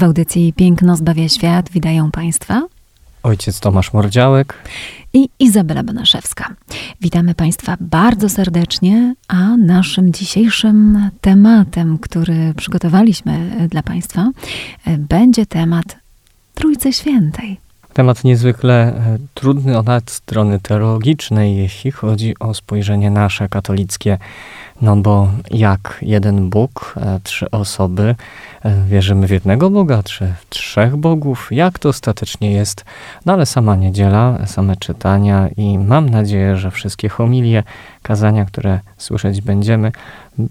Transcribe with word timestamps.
W 0.00 0.02
audycji 0.02 0.52
Piękno 0.52 0.96
zbawia 0.96 1.28
świat 1.28 1.70
witają 1.70 2.10
Państwa 2.10 2.62
Ojciec 3.22 3.60
Tomasz 3.60 3.92
Mordziałek 3.92 4.54
i 5.12 5.28
Izabela 5.38 5.82
Banaszewska. 5.82 6.54
Witamy 7.00 7.34
Państwa 7.34 7.76
bardzo 7.80 8.28
serdecznie, 8.28 9.14
a 9.28 9.56
naszym 9.56 10.12
dzisiejszym 10.12 11.10
tematem, 11.20 11.98
który 11.98 12.54
przygotowaliśmy 12.56 13.68
dla 13.70 13.82
Państwa, 13.82 14.30
będzie 14.98 15.46
temat 15.46 15.98
Trójcy 16.54 16.92
Świętej. 16.92 17.60
Temat 17.92 18.24
niezwykle 18.24 18.74
e, 18.74 19.18
trudny 19.34 19.78
od 19.78 20.10
strony 20.10 20.60
teologicznej, 20.60 21.56
jeśli 21.56 21.90
chodzi 21.90 22.34
o 22.40 22.54
spojrzenie 22.54 23.10
nasze 23.10 23.48
katolickie, 23.48 24.18
no 24.82 24.96
bo 24.96 25.28
jak 25.50 25.98
jeden 26.02 26.50
Bóg, 26.50 26.94
e, 26.96 27.20
trzy 27.22 27.50
osoby, 27.50 28.14
e, 28.64 28.84
wierzymy 28.84 29.26
w 29.26 29.30
jednego 29.30 29.70
Boga, 29.70 30.02
czy 30.02 30.32
w 30.40 30.48
trzech 30.48 30.96
Bogów, 30.96 31.48
jak 31.50 31.78
to 31.78 31.88
ostatecznie 31.88 32.52
jest, 32.52 32.84
no 33.26 33.32
ale 33.32 33.46
sama 33.46 33.76
niedziela, 33.76 34.46
same 34.46 34.76
czytania 34.76 35.48
i 35.56 35.78
mam 35.78 36.10
nadzieję, 36.10 36.56
że 36.56 36.70
wszystkie 36.70 37.08
homilie, 37.08 37.62
kazania, 38.02 38.44
które 38.44 38.80
słyszeć 38.96 39.40
będziemy, 39.40 39.92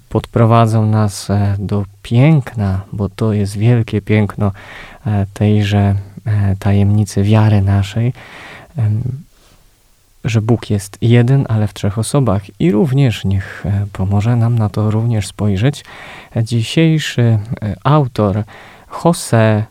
podprowadzą 0.09 0.85
nas 0.85 1.27
do 1.59 1.85
piękna, 2.03 2.81
bo 2.93 3.09
to 3.09 3.33
jest 3.33 3.57
wielkie 3.57 4.01
piękno 4.01 4.51
tejże 5.33 5.95
tajemnicy 6.59 7.23
wiary 7.23 7.61
naszej, 7.61 8.13
że 10.23 10.41
Bóg 10.41 10.69
jest 10.69 10.97
jeden, 11.01 11.45
ale 11.49 11.67
w 11.67 11.73
trzech 11.73 11.97
osobach 11.97 12.41
i 12.59 12.71
również 12.71 13.25
niech 13.25 13.65
e, 13.65 13.85
pomoże 13.93 14.35
nam 14.35 14.57
na 14.59 14.69
to 14.69 14.91
również 14.91 15.27
spojrzeć. 15.27 15.85
Dzisiejszy 16.43 17.21
e, 17.21 17.39
autor 17.83 18.43
José 18.91 19.63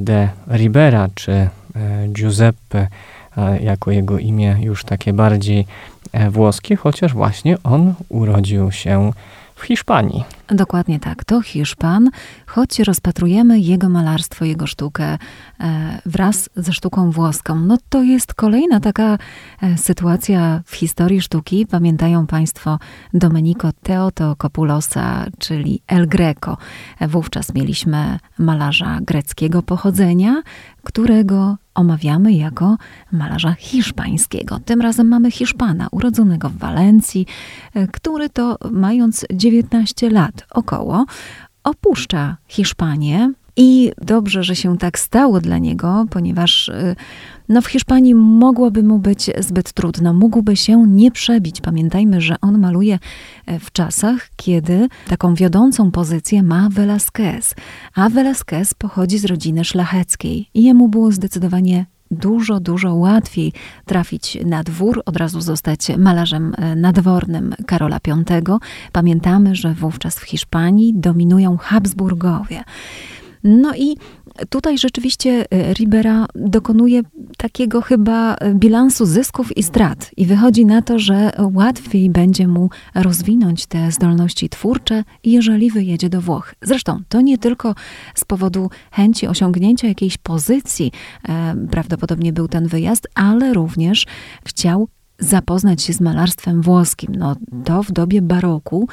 de 0.00 0.28
Ribera, 0.50 1.08
czy 1.14 1.48
Giuseppe, 2.08 2.88
jako 3.60 3.90
jego 3.90 4.18
imię 4.18 4.56
już 4.60 4.84
takie 4.84 5.12
bardziej 5.12 5.66
włoskie, 6.30 6.76
chociaż 6.76 7.12
właśnie 7.12 7.56
on 7.62 7.94
urodził 8.08 8.72
się 8.72 9.12
w 9.56 9.62
Hiszpanii. 9.62 10.24
Dokładnie 10.48 11.00
tak, 11.00 11.24
to 11.24 11.42
Hiszpan, 11.42 12.10
choć 12.46 12.78
rozpatrujemy 12.78 13.60
jego 13.60 13.88
malarstwo, 13.88 14.44
jego 14.44 14.66
sztukę 14.66 15.04
e, 15.04 15.18
wraz 16.06 16.50
ze 16.56 16.72
sztuką 16.72 17.10
włoską. 17.10 17.60
No 17.60 17.78
to 17.88 18.02
jest 18.02 18.34
kolejna 18.34 18.80
taka 18.80 19.18
e, 19.62 19.78
sytuacja 19.78 20.62
w 20.66 20.74
historii 20.74 21.20
sztuki. 21.20 21.66
Pamiętają 21.66 22.26
Państwo 22.26 22.78
Domenico 23.14 23.70
Teotokopulosa, 23.82 25.26
czyli 25.38 25.82
El 25.86 26.08
Greco. 26.08 26.56
E, 27.00 27.08
wówczas 27.08 27.54
mieliśmy 27.54 28.18
malarza 28.38 28.98
greckiego 29.02 29.62
pochodzenia, 29.62 30.42
którego 30.82 31.56
omawiamy 31.74 32.32
jako 32.32 32.76
malarza 33.12 33.52
hiszpańskiego. 33.52 34.58
Tym 34.64 34.80
razem 34.80 35.08
mamy 35.08 35.30
Hiszpana, 35.30 35.88
urodzonego 35.90 36.48
w 36.48 36.56
Walencji, 36.58 37.26
który 37.92 38.30
to 38.30 38.58
mając 38.70 39.26
19 39.32 40.10
lat 40.10 40.35
około, 40.50 41.04
opuszcza 41.64 42.36
Hiszpanię. 42.48 43.32
I 43.58 43.92
dobrze, 44.02 44.42
że 44.42 44.56
się 44.56 44.78
tak 44.78 44.98
stało 44.98 45.40
dla 45.40 45.58
niego, 45.58 46.06
ponieważ 46.10 46.68
y, 46.68 46.96
no, 47.48 47.62
w 47.62 47.66
Hiszpanii 47.66 48.14
mogłoby 48.14 48.82
mu 48.82 48.98
być 48.98 49.30
zbyt 49.38 49.72
trudno, 49.72 50.12
mógłby 50.12 50.56
się 50.56 50.86
nie 50.86 51.10
przebić. 51.10 51.60
Pamiętajmy, 51.60 52.20
że 52.20 52.36
on 52.40 52.58
maluje 52.58 52.98
e, 53.46 53.58
w 53.58 53.72
czasach, 53.72 54.28
kiedy 54.36 54.88
taką 55.08 55.34
wiodącą 55.34 55.90
pozycję 55.90 56.42
ma 56.42 56.68
Velázquez, 56.68 57.54
a 57.94 58.08
Velázquez 58.10 58.74
pochodzi 58.74 59.18
z 59.18 59.24
rodziny 59.24 59.64
szlacheckiej 59.64 60.50
i 60.54 60.62
jemu 60.62 60.88
było 60.88 61.12
zdecydowanie 61.12 61.86
dużo, 62.10 62.60
dużo 62.60 62.94
łatwiej 62.94 63.52
trafić 63.84 64.38
na 64.44 64.62
dwór, 64.62 65.02
od 65.06 65.16
razu 65.16 65.40
zostać 65.40 65.88
malarzem 65.98 66.54
e, 66.56 66.76
nadwornym 66.76 67.54
Karola 67.66 67.98
V. 68.04 68.58
Pamiętamy, 68.92 69.54
że 69.54 69.74
wówczas 69.74 70.18
w 70.18 70.22
Hiszpanii 70.22 70.94
dominują 70.94 71.56
Habsburgowie. 71.56 72.64
No 73.46 73.74
i 73.74 73.96
tutaj 74.48 74.78
rzeczywiście 74.78 75.44
e, 75.50 75.74
Ribera 75.74 76.26
dokonuje 76.34 77.02
takiego 77.36 77.80
chyba 77.80 78.34
e, 78.34 78.54
bilansu 78.54 79.06
zysków 79.06 79.56
i 79.56 79.62
strat 79.62 80.10
i 80.16 80.26
wychodzi 80.26 80.66
na 80.66 80.82
to, 80.82 80.98
że 80.98 81.32
łatwiej 81.54 82.10
będzie 82.10 82.48
mu 82.48 82.70
rozwinąć 82.94 83.66
te 83.66 83.92
zdolności 83.92 84.48
twórcze, 84.48 85.04
jeżeli 85.24 85.70
wyjedzie 85.70 86.08
do 86.08 86.20
Włoch. 86.20 86.54
Zresztą 86.62 87.00
to 87.08 87.20
nie 87.20 87.38
tylko 87.38 87.74
z 88.14 88.24
powodu 88.24 88.70
chęci 88.90 89.26
osiągnięcia 89.26 89.88
jakiejś 89.88 90.18
pozycji 90.18 90.92
e, 91.28 91.56
prawdopodobnie 91.70 92.32
był 92.32 92.48
ten 92.48 92.68
wyjazd, 92.68 93.08
ale 93.14 93.54
również 93.54 94.06
chciał 94.44 94.88
zapoznać 95.18 95.82
się 95.82 95.92
z 95.92 96.00
malarstwem 96.00 96.62
włoskim. 96.62 97.14
No, 97.18 97.36
to 97.64 97.82
w 97.82 97.92
dobie 97.92 98.22
baroku 98.22 98.88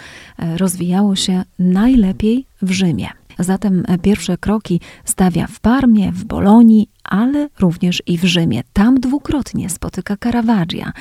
rozwijało 0.58 1.16
się 1.16 1.44
najlepiej 1.60 2.46
w 2.62 2.72
Rzymie. 2.72 3.23
Zatem 3.40 3.84
e, 3.88 3.98
pierwsze 3.98 4.38
kroki 4.38 4.82
stawia 5.06 5.48
w 5.48 5.60
Parmie, 5.60 6.12
w 6.12 6.26
Bolonii, 6.26 6.90
ale 7.04 7.50
również 7.60 8.04
i 8.08 8.18
w 8.18 8.24
Rzymie. 8.24 8.64
Tam 8.74 9.00
dwukrotnie 9.00 9.70
spotyka 9.70 10.18
Caravaggia. 10.18 10.92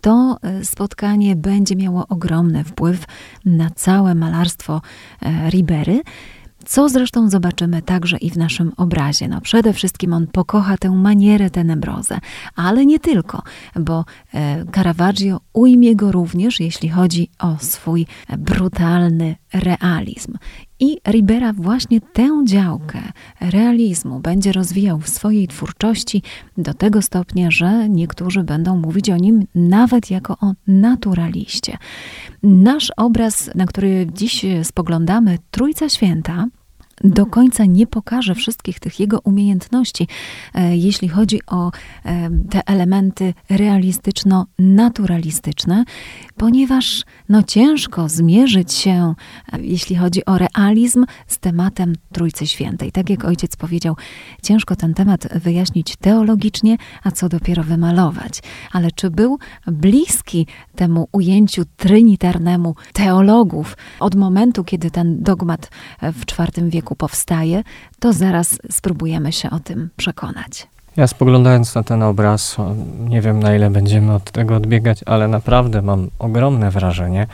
To 0.00 0.38
e, 0.42 0.64
spotkanie 0.64 1.36
będzie 1.36 1.76
miało 1.76 2.06
ogromny 2.08 2.64
wpływ 2.64 3.04
na 3.44 3.70
całe 3.70 4.14
malarstwo 4.14 4.80
e, 5.22 5.50
Ribery 5.50 6.02
co 6.66 6.88
zresztą 6.88 7.30
zobaczymy 7.30 7.82
także 7.82 8.16
i 8.16 8.30
w 8.30 8.36
naszym 8.36 8.72
obrazie. 8.76 9.28
No, 9.28 9.40
przede 9.40 9.72
wszystkim 9.72 10.12
on 10.12 10.26
pokocha 10.26 10.76
tę 10.76 10.90
manierę 10.90 11.50
tenebrozę, 11.50 12.18
ale 12.54 12.86
nie 12.86 12.98
tylko, 12.98 13.42
bo 13.80 14.04
Caravaggio 14.74 15.40
ujmie 15.52 15.96
go 15.96 16.12
również, 16.12 16.60
jeśli 16.60 16.88
chodzi 16.88 17.30
o 17.38 17.56
swój 17.60 18.06
brutalny 18.38 19.36
realizm. 19.52 20.34
I 20.80 20.98
Ribera 21.08 21.52
właśnie 21.52 22.00
tę 22.00 22.42
działkę 22.44 22.98
realizmu 23.40 24.20
będzie 24.20 24.52
rozwijał 24.52 24.98
w 24.98 25.08
swojej 25.08 25.48
twórczości 25.48 26.22
do 26.58 26.74
tego 26.74 27.02
stopnia, 27.02 27.50
że 27.50 27.88
niektórzy 27.88 28.44
będą 28.44 28.76
mówić 28.76 29.10
o 29.10 29.16
nim 29.16 29.46
nawet 29.54 30.10
jako 30.10 30.36
o 30.40 30.52
naturaliście. 30.66 31.78
Nasz 32.42 32.92
obraz, 32.96 33.50
na 33.54 33.66
który 33.66 34.06
dziś 34.14 34.44
spoglądamy, 34.62 35.38
Trójca 35.50 35.88
Święta, 35.88 36.46
do 37.04 37.26
końca 37.26 37.64
nie 37.64 37.86
pokaże 37.86 38.34
wszystkich 38.34 38.80
tych 38.80 39.00
jego 39.00 39.20
umiejętności, 39.20 40.08
e, 40.54 40.76
jeśli 40.76 41.08
chodzi 41.08 41.40
o 41.46 41.70
e, 42.04 42.30
te 42.50 42.60
elementy 42.66 43.34
realistyczno-naturalistyczne, 43.50 45.84
ponieważ 46.36 47.04
no, 47.28 47.42
ciężko 47.42 48.08
zmierzyć 48.08 48.72
się, 48.72 49.14
e, 49.52 49.60
jeśli 49.60 49.96
chodzi 49.96 50.24
o 50.24 50.38
realizm, 50.38 51.04
z 51.26 51.38
tematem 51.38 51.92
Trójcy 52.12 52.46
Świętej. 52.46 52.92
Tak 52.92 53.10
jak 53.10 53.24
ojciec 53.24 53.56
powiedział, 53.56 53.96
ciężko 54.42 54.76
ten 54.76 54.94
temat 54.94 55.28
wyjaśnić 55.34 55.96
teologicznie, 55.96 56.76
a 57.02 57.10
co 57.10 57.28
dopiero 57.28 57.64
wymalować. 57.64 58.42
Ale 58.72 58.90
czy 58.90 59.10
był 59.10 59.38
bliski 59.66 60.46
temu 60.76 61.08
ujęciu 61.12 61.62
trinitarnemu 61.76 62.74
teologów 62.92 63.76
od 64.00 64.14
momentu, 64.14 64.64
kiedy 64.64 64.90
ten 64.90 65.22
dogmat 65.22 65.70
w 66.02 66.22
IV 66.38 66.70
wieku 66.70 66.87
powstaje, 66.96 67.62
to 68.00 68.12
zaraz 68.12 68.58
spróbujemy 68.70 69.32
się 69.32 69.50
o 69.50 69.60
tym 69.60 69.90
przekonać. 69.96 70.66
Ja 70.96 71.06
spoglądając 71.06 71.74
na 71.74 71.82
ten 71.82 72.02
obraz, 72.02 72.56
nie 72.98 73.20
wiem 73.20 73.40
na 73.40 73.56
ile 73.56 73.70
będziemy 73.70 74.14
od 74.14 74.30
tego 74.30 74.56
odbiegać, 74.56 75.00
ale 75.06 75.28
naprawdę 75.28 75.82
mam 75.82 76.10
ogromne 76.18 76.70
wrażenie, 76.70 77.26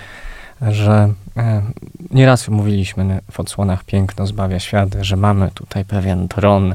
że 0.62 1.12
e, 1.36 1.62
nieraz 2.10 2.48
mówiliśmy 2.48 3.20
w 3.30 3.40
odsłonach 3.40 3.84
Piękno 3.84 4.26
zbawia 4.26 4.58
świat, 4.58 4.88
że 5.00 5.16
mamy 5.16 5.50
tutaj 5.54 5.84
pewien 5.84 6.28
tron 6.28 6.74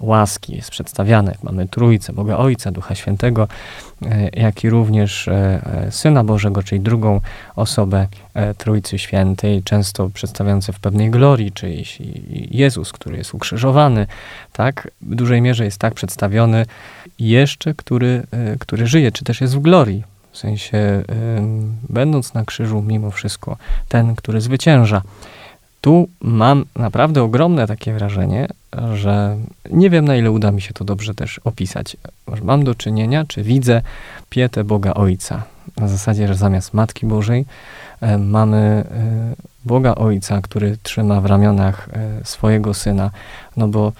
łaski 0.00 0.56
jest 0.56 0.70
przedstawiane. 0.70 1.34
Mamy 1.42 1.68
Trójcę, 1.68 2.12
Boga 2.12 2.36
Ojca, 2.36 2.70
Ducha 2.70 2.94
Świętego, 2.94 3.48
e, 4.02 4.28
jak 4.28 4.64
i 4.64 4.70
również 4.70 5.28
e, 5.28 5.60
Syna 5.90 6.24
Bożego, 6.24 6.62
czyli 6.62 6.80
drugą 6.80 7.20
osobę 7.56 8.06
Trójcy 8.58 8.98
Świętej, 8.98 9.62
często 9.62 10.10
przedstawiające 10.10 10.72
w 10.72 10.80
pewnej 10.80 11.10
glorii, 11.10 11.52
czyli 11.52 11.84
Jezus, 12.50 12.92
który 12.92 13.16
jest 13.16 13.34
ukrzyżowany, 13.34 14.06
tak? 14.52 14.90
W 15.02 15.14
dużej 15.14 15.42
mierze 15.42 15.64
jest 15.64 15.78
tak 15.78 15.94
przedstawiony 15.94 16.66
jeszcze, 17.18 17.74
który, 17.74 18.22
który 18.58 18.86
żyje, 18.86 19.12
czy 19.12 19.24
też 19.24 19.40
jest 19.40 19.56
w 19.56 19.60
glorii. 19.60 20.04
W 20.32 20.38
sensie, 20.38 21.02
będąc 21.88 22.34
na 22.34 22.44
krzyżu, 22.44 22.82
mimo 22.82 23.10
wszystko, 23.10 23.56
ten, 23.88 24.16
który 24.16 24.40
zwycięża 24.40 25.02
tu 25.86 26.08
mam 26.20 26.64
naprawdę 26.76 27.22
ogromne 27.22 27.66
takie 27.66 27.92
wrażenie, 27.92 28.48
że 28.94 29.36
nie 29.70 29.90
wiem 29.90 30.04
na 30.04 30.16
ile 30.16 30.30
uda 30.30 30.50
mi 30.50 30.60
się 30.60 30.74
to 30.74 30.84
dobrze 30.84 31.14
też 31.14 31.40
opisać. 31.44 31.96
Mam 32.42 32.64
do 32.64 32.74
czynienia, 32.74 33.24
czy 33.28 33.42
widzę 33.42 33.82
pietę 34.30 34.64
Boga 34.64 34.94
Ojca. 34.94 35.42
Na 35.76 35.88
zasadzie, 35.88 36.28
że 36.28 36.34
zamiast 36.34 36.74
Matki 36.74 37.06
Bożej 37.06 37.44
e, 38.00 38.18
mamy 38.18 38.56
e, 38.56 38.84
Boga 39.64 39.94
Ojca, 39.94 40.40
który 40.40 40.76
trzyma 40.82 41.20
w 41.20 41.26
ramionach 41.26 41.88
e, 41.92 42.24
swojego 42.24 42.74
Syna, 42.74 43.10
no 43.56 43.68
bo 43.68 43.92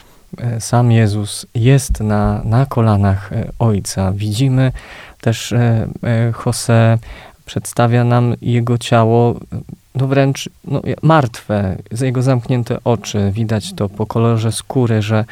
sam 0.58 0.92
Jezus 0.92 1.46
jest 1.54 2.00
na, 2.00 2.40
na 2.44 2.66
kolanach 2.66 3.30
Ojca. 3.58 4.12
Widzimy 4.12 4.72
też 5.20 5.54
Jose 6.46 6.98
przedstawia 7.46 8.04
nam 8.04 8.34
jego 8.40 8.78
ciało 8.78 9.34
no 9.96 10.06
wręcz 10.06 10.48
no, 10.64 10.82
martwe, 11.02 11.76
jego 12.00 12.22
zamknięte 12.22 12.78
oczy. 12.84 13.30
Widać 13.32 13.72
to 13.72 13.88
po 13.88 14.06
kolorze 14.06 14.52
skóry, 14.52 15.02
że 15.02 15.24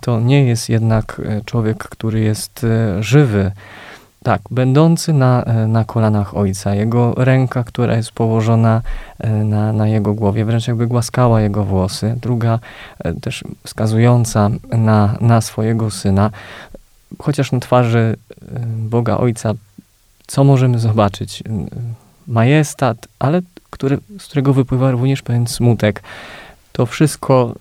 to 0.00 0.20
nie 0.20 0.44
jest 0.44 0.68
jednak 0.68 1.22
e, 1.24 1.40
człowiek, 1.44 1.78
który 1.78 2.20
jest 2.20 2.64
e, 2.64 3.02
żywy. 3.02 3.52
Tak, 4.22 4.40
będący 4.50 5.12
na, 5.12 5.44
e, 5.44 5.66
na 5.66 5.84
kolanach 5.84 6.36
ojca, 6.36 6.74
jego 6.74 7.14
ręka, 7.16 7.64
która 7.64 7.96
jest 7.96 8.12
położona 8.12 8.82
na, 9.44 9.72
na 9.72 9.88
jego 9.88 10.14
głowie, 10.14 10.44
wręcz 10.44 10.68
jakby 10.68 10.86
głaskała 10.86 11.40
jego 11.40 11.64
włosy, 11.64 12.14
druga 12.22 12.58
też 13.22 13.44
wskazująca 13.66 14.50
na, 14.78 15.16
na 15.20 15.40
swojego 15.40 15.90
syna, 15.90 16.30
chociaż 17.18 17.52
na 17.52 17.60
twarzy 17.60 18.16
Boga 18.76 19.16
Ojca, 19.16 19.54
co 20.30 20.44
możemy 20.44 20.78
zobaczyć? 20.78 21.42
Majestat, 22.26 23.08
ale 23.18 23.42
który, 23.70 23.98
z 24.18 24.24
którego 24.24 24.52
wypływa 24.52 24.90
również 24.90 25.22
pewien 25.22 25.46
smutek. 25.46 26.02
To 26.72 26.86
wszystko, 26.86 27.54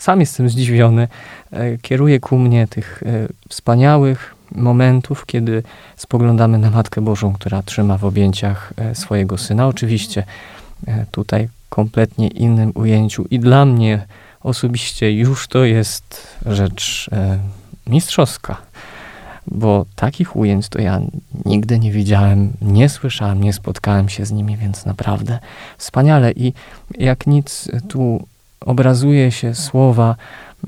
sam 0.00 0.20
jestem 0.20 0.48
zdziwiony, 0.48 1.08
e, 1.50 1.78
kieruje 1.78 2.20
ku 2.20 2.38
mnie 2.38 2.68
tych 2.68 3.02
wspaniałych 3.48 4.34
momentów, 4.52 5.26
kiedy 5.26 5.62
spoglądamy 5.96 6.58
na 6.58 6.70
Matkę 6.70 7.00
Bożą, 7.00 7.32
która 7.32 7.62
trzyma 7.62 7.98
w 7.98 8.04
objęciach 8.04 8.72
swojego 8.94 9.38
syna. 9.38 9.66
Oczywiście 9.66 10.24
tutaj 11.10 11.48
kompletnie 11.68 12.28
innym 12.28 12.72
ujęciu 12.74 13.24
i 13.30 13.38
dla 13.38 13.64
mnie 13.64 14.06
osobiście 14.40 15.12
już 15.12 15.48
to 15.48 15.64
jest 15.64 16.36
rzecz 16.46 17.10
mistrzowska 17.86 18.69
bo 19.46 19.86
takich 19.96 20.36
ujęć 20.36 20.68
to 20.68 20.80
ja 20.80 21.00
nigdy 21.44 21.78
nie 21.78 21.92
widziałem, 21.92 22.52
nie 22.62 22.88
słyszałem, 22.88 23.44
nie 23.44 23.52
spotkałem 23.52 24.08
się 24.08 24.24
z 24.24 24.32
nimi, 24.32 24.56
więc 24.56 24.86
naprawdę 24.86 25.38
wspaniale. 25.78 26.32
I 26.32 26.52
jak 26.98 27.26
nic 27.26 27.68
tu 27.88 28.26
obrazuje 28.60 29.32
się 29.32 29.54
słowa 29.54 30.16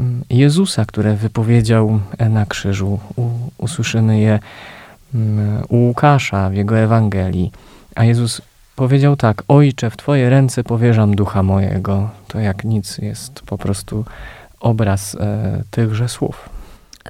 mm, 0.00 0.22
Jezusa, 0.30 0.84
które 0.84 1.14
wypowiedział 1.14 2.00
na 2.30 2.46
krzyżu. 2.46 2.98
Usłyszymy 3.58 4.20
je 4.20 4.38
mm, 5.14 5.62
u 5.68 5.76
Łukasza 5.76 6.50
w 6.50 6.54
jego 6.54 6.78
Ewangelii. 6.78 7.52
A 7.94 8.04
Jezus 8.04 8.42
powiedział 8.76 9.16
tak: 9.16 9.42
Ojcze, 9.48 9.90
w 9.90 9.96
Twoje 9.96 10.30
ręce 10.30 10.64
powierzam 10.64 11.16
ducha 11.16 11.42
mojego. 11.42 12.10
To 12.28 12.40
jak 12.40 12.64
nic 12.64 12.98
jest 12.98 13.42
po 13.46 13.58
prostu 13.58 14.04
obraz 14.60 15.14
e, 15.14 15.62
tychże 15.70 16.08
słów. 16.08 16.48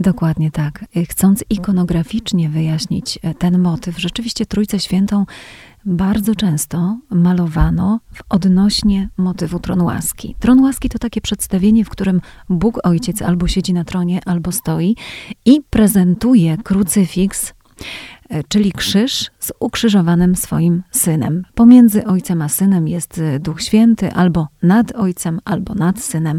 Dokładnie 0.00 0.50
tak. 0.50 0.84
Chcąc 1.08 1.44
ikonograficznie 1.50 2.48
wyjaśnić 2.48 3.18
e, 3.22 3.34
ten 3.34 3.58
motyw, 3.58 3.98
rzeczywiście 3.98 4.46
Trójcę 4.46 4.80
Świętą 4.80 5.26
bardzo 5.84 6.34
często 6.34 6.98
malowano 7.10 8.00
w 8.14 8.22
odnośnie 8.28 9.08
motywu 9.16 9.58
tron 9.58 9.82
łaski. 9.82 10.36
Tron 10.38 10.60
łaski 10.60 10.88
to 10.88 10.98
takie 10.98 11.20
przedstawienie, 11.20 11.84
w 11.84 11.88
którym 11.88 12.20
Bóg 12.48 12.86
Ojciec 12.86 13.22
albo 13.22 13.48
siedzi 13.48 13.72
na 13.72 13.84
tronie, 13.84 14.20
albo 14.26 14.52
stoi 14.52 14.96
i 15.44 15.60
prezentuje 15.70 16.56
krucyfiks, 16.56 17.54
e, 18.28 18.44
czyli 18.44 18.72
krzyż 18.72 19.30
z 19.38 19.52
ukrzyżowanym 19.60 20.36
swoim 20.36 20.82
synem. 20.90 21.44
Pomiędzy 21.54 22.06
ojcem 22.06 22.42
a 22.42 22.48
synem 22.48 22.88
jest 22.88 23.20
Duch 23.40 23.62
Święty, 23.62 24.12
albo 24.12 24.48
nad 24.62 24.92
ojcem, 24.92 25.40
albo 25.44 25.74
nad 25.74 26.00
synem. 26.00 26.38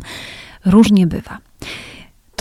Różnie 0.66 1.08
bywa. 1.08 1.38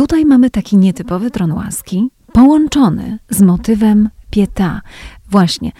Tutaj 0.02 0.26
mamy 0.26 0.50
taki 0.50 0.76
nietypowy 0.76 1.30
tron 1.30 1.52
łaski, 1.52 2.08
połączony 2.32 3.18
z 3.30 3.42
motywem 3.42 4.08
pieta. 4.30 4.80
Właśnie. 5.30 5.72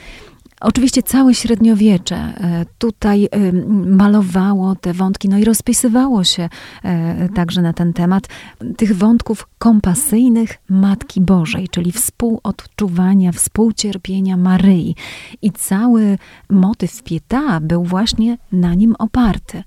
Oczywiście 0.60 1.02
całe 1.02 1.34
średniowiecze 1.34 2.16
e, 2.16 2.66
tutaj 2.78 3.28
e, 3.30 3.52
malowało 3.86 4.74
te 4.76 4.92
wątki, 4.92 5.28
no 5.28 5.38
i 5.38 5.44
rozpisywało 5.44 6.24
się 6.24 6.48
e, 6.84 7.28
także 7.28 7.62
na 7.62 7.72
ten 7.72 7.92
temat 7.92 8.28
tych 8.76 8.96
wątków 8.96 9.48
kompasyjnych 9.58 10.58
Matki 10.68 11.20
Bożej, 11.20 11.68
czyli 11.68 11.92
współodczuwania, 11.92 13.32
współcierpienia 13.32 14.36
Maryi. 14.36 14.96
I 15.42 15.50
cały 15.50 16.18
motyw 16.50 17.02
pieta 17.02 17.60
był 17.60 17.84
właśnie 17.84 18.38
na 18.52 18.75
nim 18.75 18.94
oparty. 18.98 19.62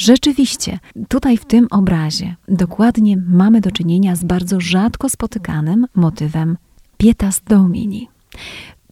Rzeczywiście, 0.00 0.78
tutaj 1.08 1.36
w 1.36 1.44
tym 1.44 1.66
obrazie 1.70 2.36
dokładnie 2.48 3.16
mamy 3.16 3.60
do 3.60 3.70
czynienia 3.70 4.16
z 4.16 4.24
bardzo 4.24 4.60
rzadko 4.60 5.08
spotykanym 5.08 5.86
motywem 5.94 6.56
pietas 6.96 7.40
domini. 7.48 8.08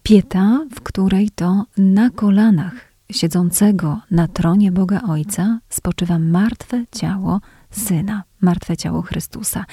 Pieta, 0.02 0.66
w 0.74 0.80
której 0.80 1.30
to 1.30 1.64
na 1.78 2.10
kolanach 2.10 2.72
siedzącego 3.12 4.00
na 4.10 4.28
tronie 4.28 4.72
Boga 4.72 5.00
Ojca 5.08 5.60
spoczywa 5.68 6.18
martwe 6.18 6.84
ciało 6.92 7.40
Syna, 7.70 8.22
martwe 8.40 8.76
ciało 8.76 9.02
Chrystusa. 9.02 9.64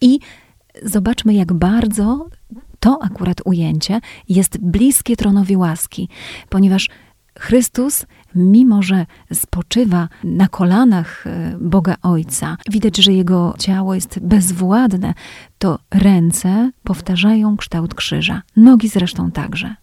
I 0.00 0.18
zobaczmy, 0.82 1.34
jak 1.34 1.52
bardzo 1.52 2.28
to 2.80 2.98
akurat 3.02 3.40
ujęcie 3.44 4.00
jest 4.28 4.58
bliskie 4.58 5.16
tronowi 5.16 5.56
łaski, 5.56 6.08
ponieważ 6.48 6.88
Chrystus, 7.38 8.06
mimo 8.34 8.82
że 8.82 9.06
spoczywa 9.32 10.08
na 10.24 10.48
kolanach 10.48 11.26
e, 11.26 11.56
Boga 11.60 11.96
Ojca, 12.02 12.56
widać, 12.70 12.96
że 12.96 13.12
jego 13.12 13.54
ciało 13.58 13.94
jest 13.94 14.18
bezwładne, 14.18 15.14
to 15.58 15.78
ręce 15.90 16.70
powtarzają 16.82 17.56
kształt 17.56 17.94
krzyża, 17.94 18.42
nogi 18.56 18.88
zresztą 18.88 19.30
także. 19.30 19.74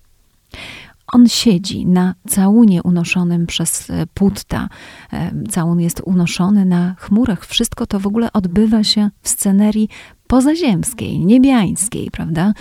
On 1.08 1.28
siedzi 1.28 1.86
na 1.86 2.16
całunie 2.28 2.84
unoszonym 2.84 3.48
przez 3.48 3.90
e, 3.90 4.08
putta. 4.14 4.70
E, 5.14 5.32
całun 5.50 5.80
jest 5.80 6.02
unoszony 6.06 6.66
na 6.66 6.96
chmurach. 7.00 7.46
Wszystko 7.46 7.88
to 7.88 8.00
w 8.00 8.08
ogóle 8.08 8.34
odbywa 8.34 8.84
się 8.84 9.10
w 9.22 9.30
scenerii 9.30 9.90
pozaziemskiej, 10.28 11.20
niebiańskiej, 11.20 12.12
prawda? 12.12 12.54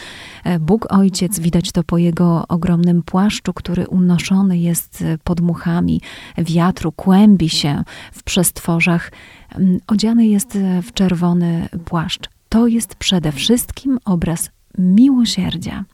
E, 0.45 0.59
Bóg 0.59 0.93
Ojciec, 0.93 1.39
widać 1.39 1.73
to 1.73 1.85
po 1.85 1.99
jego 1.99 2.45
ogromnym 2.49 3.03
płaszczu, 3.03 3.53
który 3.53 3.89
unoszony 3.89 4.59
jest 4.59 5.05
pod 5.25 5.41
muchami 5.41 6.01
wiatru, 6.39 6.93
kłębi 6.93 7.49
się 7.49 7.85
w 8.13 8.23
przestworzach. 8.23 9.13
Mm, 9.51 9.79
odziany 9.87 10.27
jest 10.27 10.59
w 10.83 10.93
czerwony 10.93 11.69
płaszcz. 11.85 12.29
To 12.49 12.67
jest 12.67 12.95
przede 12.95 13.33
wszystkim 13.33 13.99
obraz 14.05 14.51
miłosierdzia. 14.79 15.85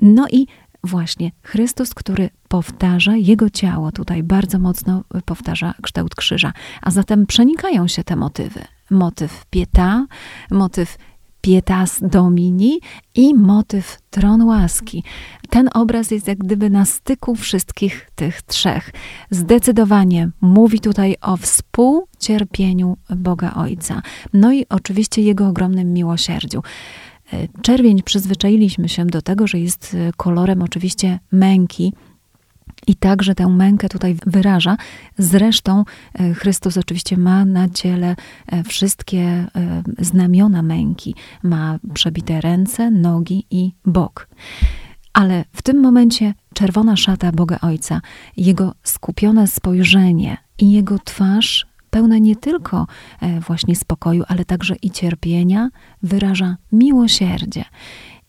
No 0.00 0.26
i 0.32 0.46
właśnie 0.84 1.30
Chrystus, 1.42 1.94
który 1.94 2.30
powtarza, 2.48 3.16
jego 3.16 3.50
ciało 3.50 3.92
tutaj 3.92 4.22
bardzo 4.22 4.58
mocno 4.58 5.04
powtarza 5.24 5.74
kształt 5.82 6.14
krzyża. 6.14 6.52
A 6.82 6.90
zatem 6.90 7.26
przenikają 7.26 7.88
się 7.88 8.04
te 8.04 8.16
motywy. 8.16 8.75
Motyw 8.90 9.46
pieta, 9.50 10.06
motyw 10.50 10.96
pietas 11.40 11.98
domini 12.02 12.80
i 13.14 13.34
motyw 13.34 13.98
tron 14.10 14.42
łaski. 14.42 15.04
Ten 15.50 15.68
obraz 15.74 16.10
jest 16.10 16.28
jak 16.28 16.38
gdyby 16.38 16.70
na 16.70 16.84
styku 16.84 17.34
wszystkich 17.34 18.10
tych 18.14 18.42
trzech. 18.42 18.90
Zdecydowanie 19.30 20.30
mówi 20.40 20.80
tutaj 20.80 21.16
o 21.20 21.36
współcierpieniu 21.36 22.96
Boga 23.16 23.54
Ojca. 23.54 24.02
No 24.32 24.52
i 24.52 24.66
oczywiście 24.68 25.22
jego 25.22 25.48
ogromnym 25.48 25.92
miłosierdziu. 25.92 26.62
E, 27.32 27.48
czerwień 27.62 28.02
przyzwyczailiśmy 28.02 28.88
się 28.88 29.06
do 29.06 29.22
tego, 29.22 29.46
że 29.46 29.58
jest 29.58 29.94
e, 29.94 30.10
kolorem 30.16 30.62
oczywiście 30.62 31.18
męki, 31.32 31.92
I 32.86 32.94
także 32.94 33.34
tę 33.34 33.46
mękę 33.48 33.88
tutaj 33.88 34.16
wyraża. 34.26 34.76
Zresztą 35.18 35.84
e, 36.14 36.34
Chrystus 36.34 36.76
oczywiście 36.76 37.16
ma 37.16 37.44
na 37.44 37.68
ciele 37.68 38.16
e, 38.46 38.64
wszystkie 38.64 39.20
e, 39.20 39.46
znamiona 39.98 40.62
męki. 40.62 41.14
Ma 41.42 41.78
przebite 41.94 42.40
ręce, 42.40 42.90
nogi 42.90 43.46
i 43.50 43.72
bok. 43.84 44.28
Ale 45.12 45.44
w 45.52 45.62
tym 45.62 45.80
momencie 45.80 46.34
czerwona 46.54 46.96
szata 46.96 47.32
Boga 47.32 47.58
Ojca, 47.62 48.00
jego 48.36 48.74
skupione 48.82 49.46
spojrzenie 49.46 50.36
i 50.58 50.72
jego 50.72 50.98
twarz 50.98 51.66
pełna 51.90 52.18
nie 52.18 52.36
tylko 52.36 52.86
właśnie 53.46 53.76
spokoju, 53.76 54.24
ale 54.28 54.44
także 54.44 54.74
i 54.82 54.90
cierpienia, 54.90 55.68
wyraża 56.02 56.56
miłosierdzie. 56.72 57.64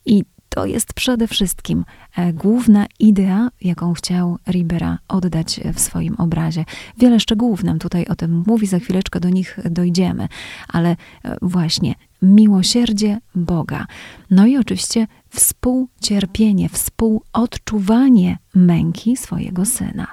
I 0.05 0.23
to 0.57 0.65
jest 0.65 0.93
przede 0.93 1.27
wszystkim 1.27 1.85
e, 2.17 2.33
główna 2.33 2.85
idea, 2.99 3.49
jaką 3.61 3.93
chciał 3.93 4.37
Ribera 4.47 4.97
oddać 5.07 5.59
w 5.73 5.79
swoim 5.79 6.15
obrazie. 6.15 6.65
Wiele 6.97 7.19
szczegółów 7.19 7.63
nam 7.63 7.79
tutaj 7.79 8.05
o 8.05 8.15
tym 8.15 8.43
mówi, 8.47 8.67
za 8.67 8.79
chwileczkę 8.79 9.19
do 9.19 9.29
nich 9.29 9.59
dojdziemy, 9.65 10.27
ale 10.67 10.89
e, 10.89 10.95
właśnie 11.41 11.95
miłosierdzie 12.21 13.17
Boga. 13.35 13.85
No 14.31 14.45
i 14.45 14.57
oczywiście 14.57 15.07
współcierpienie, 15.29 16.69
współodczuwanie 16.69 18.37
męki 18.55 19.17
swojego 19.17 19.65
syna. 19.65 20.07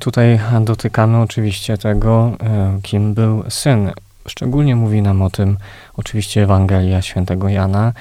Tutaj 0.00 0.40
dotykamy 0.60 1.18
oczywiście 1.18 1.78
tego, 1.78 2.36
e, 2.40 2.78
kim 2.82 3.14
był 3.14 3.44
syn. 3.48 3.90
Szczególnie 4.26 4.76
mówi 4.76 5.02
nam 5.02 5.22
o 5.22 5.30
tym 5.30 5.56
oczywiście 5.96 6.42
Ewangelia 6.42 7.02
świętego 7.02 7.48
Jana, 7.48 7.92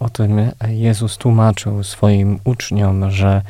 o 0.00 0.10
tym 0.10 0.50
Jezus 0.68 1.16
tłumaczył 1.16 1.84
swoim 1.84 2.38
uczniom, 2.44 3.10
że 3.10 3.42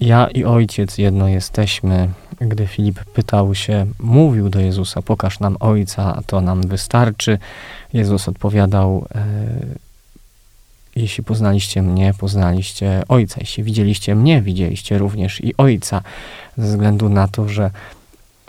ja 0.00 0.26
i 0.26 0.44
Ojciec 0.44 0.98
jedno 0.98 1.28
jesteśmy. 1.28 2.08
Gdy 2.40 2.66
Filip 2.66 3.04
pytał 3.04 3.54
się, 3.54 3.86
mówił 4.00 4.48
do 4.48 4.60
Jezusa, 4.60 5.02
pokaż 5.02 5.40
nam 5.40 5.56
Ojca, 5.60 6.16
a 6.16 6.22
to 6.22 6.40
nam 6.40 6.62
wystarczy. 6.62 7.38
Jezus 7.92 8.28
odpowiadał, 8.28 9.06
e, 9.14 9.26
jeśli 10.96 11.24
poznaliście 11.24 11.82
mnie, 11.82 12.14
poznaliście 12.18 13.02
Ojca. 13.08 13.36
Jeśli 13.40 13.64
widzieliście 13.64 14.14
mnie, 14.14 14.42
widzieliście 14.42 14.98
również 14.98 15.44
i 15.44 15.56
Ojca. 15.56 16.02
Ze 16.58 16.66
względu 16.66 17.08
na 17.08 17.28
to, 17.28 17.48
że 17.48 17.70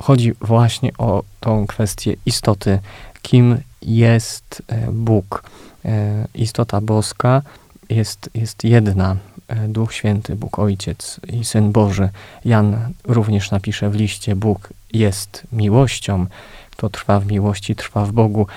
chodzi 0.01 0.33
właśnie 0.41 0.91
o 0.97 1.23
tą 1.39 1.67
kwestię 1.67 2.15
istoty, 2.25 2.79
kim 3.21 3.57
jest 3.81 4.63
e, 4.67 4.91
Bóg. 4.91 5.43
E, 5.85 6.27
istota 6.33 6.81
boska 6.81 7.41
jest, 7.89 8.29
jest 8.33 8.63
jedna. 8.63 9.15
E, 9.47 9.67
Duch 9.67 9.93
Święty, 9.93 10.35
Bóg 10.35 10.59
Ojciec 10.59 11.19
i 11.27 11.45
Syn 11.45 11.71
Boży. 11.71 12.09
Jan 12.45 12.93
również 13.03 13.51
napisze 13.51 13.89
w 13.89 13.95
liście: 13.95 14.35
Bóg 14.35 14.69
jest 14.93 15.43
miłością. 15.51 16.25
Kto 16.71 16.89
trwa 16.89 17.19
w 17.19 17.27
miłości, 17.27 17.75
trwa 17.75 18.05
w 18.05 18.11
Bogu. 18.11 18.47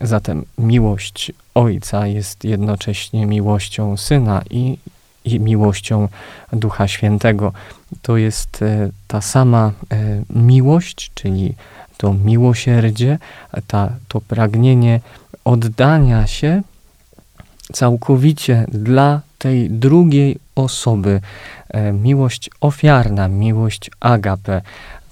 Zatem 0.00 0.44
miłość 0.58 1.32
Ojca 1.54 2.06
jest 2.06 2.44
jednocześnie 2.44 3.26
miłością 3.26 3.96
Syna 3.96 4.42
i, 4.50 4.78
i 5.24 5.40
miłością 5.40 6.08
Ducha 6.52 6.88
Świętego. 6.88 7.52
To 8.02 8.16
jest 8.16 8.64
ta 9.08 9.20
sama 9.20 9.72
miłość, 10.30 11.10
czyli 11.14 11.54
to 11.98 12.14
miłosierdzie, 12.14 13.18
ta, 13.66 13.92
to 14.08 14.20
pragnienie 14.20 15.00
oddania 15.44 16.26
się 16.26 16.62
całkowicie 17.72 18.66
dla 18.68 19.20
tej 19.38 19.70
drugiej 19.70 20.38
osoby. 20.54 21.20
E, 21.68 21.92
miłość 21.92 22.50
ofiarna, 22.60 23.28
miłość 23.28 23.90
agape. 24.00 24.62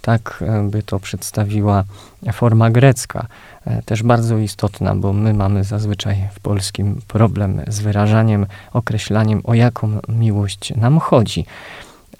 Tak 0.02 0.44
e, 0.46 0.62
by 0.70 0.82
to 0.82 1.00
przedstawiła 1.00 1.84
forma 2.32 2.70
grecka. 2.70 3.26
E, 3.64 3.82
też 3.82 4.02
bardzo 4.02 4.38
istotna, 4.38 4.94
bo 4.94 5.12
my 5.12 5.34
mamy 5.34 5.64
zazwyczaj 5.64 6.28
w 6.34 6.40
polskim 6.40 7.00
problem 7.08 7.60
z 7.68 7.80
wyrażaniem, 7.80 8.46
określaniem, 8.72 9.40
o 9.44 9.54
jaką 9.54 10.00
miłość 10.08 10.76
nam 10.76 10.98
chodzi. 10.98 11.46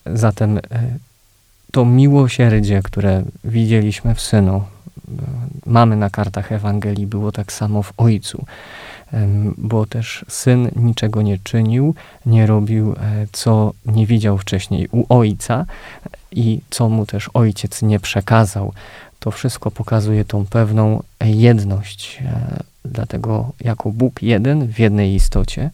Zatem 0.07 0.61
to 1.77 1.85
miłosierdzie, 1.85 2.83
które 2.83 3.23
widzieliśmy 3.45 4.15
w 4.15 4.21
Synu, 4.21 4.63
mamy 5.67 5.97
na 5.97 6.11
kartach 6.11 6.53
Ewangelii, 6.53 7.07
było 7.07 7.33
tak 7.33 7.53
samo 7.53 7.83
w 7.83 7.93
Ojcu 7.97 8.45
bo 9.59 9.87
też 9.87 10.25
syn 10.29 10.71
niczego 10.77 11.23
nie 11.23 11.39
czynił, 11.39 11.95
nie 12.27 12.47
robił, 12.47 12.93
e, 12.93 13.27
co 13.33 13.73
nie 13.87 14.07
widział 14.07 14.39
wcześniej 14.39 14.89
u 14.93 15.05
ojca 15.09 15.67
i 16.33 16.61
co 16.71 16.89
mu 16.89 17.07
też 17.07 17.31
ojciec 17.35 17.83
nie 17.83 18.01
przekazał. 18.01 18.73
To 19.21 19.31
wszystko 19.31 19.71
pokazuje 19.71 20.25
tą 20.25 20.47
pewną 20.47 21.03
jedność, 21.25 22.23
e, 22.25 22.63
dlatego 22.85 23.53
jako 23.61 23.93
Bóg 23.93 24.23
jeden 24.23 24.67
w 24.67 24.79
jednej 24.79 25.15
istocie, 25.15 25.71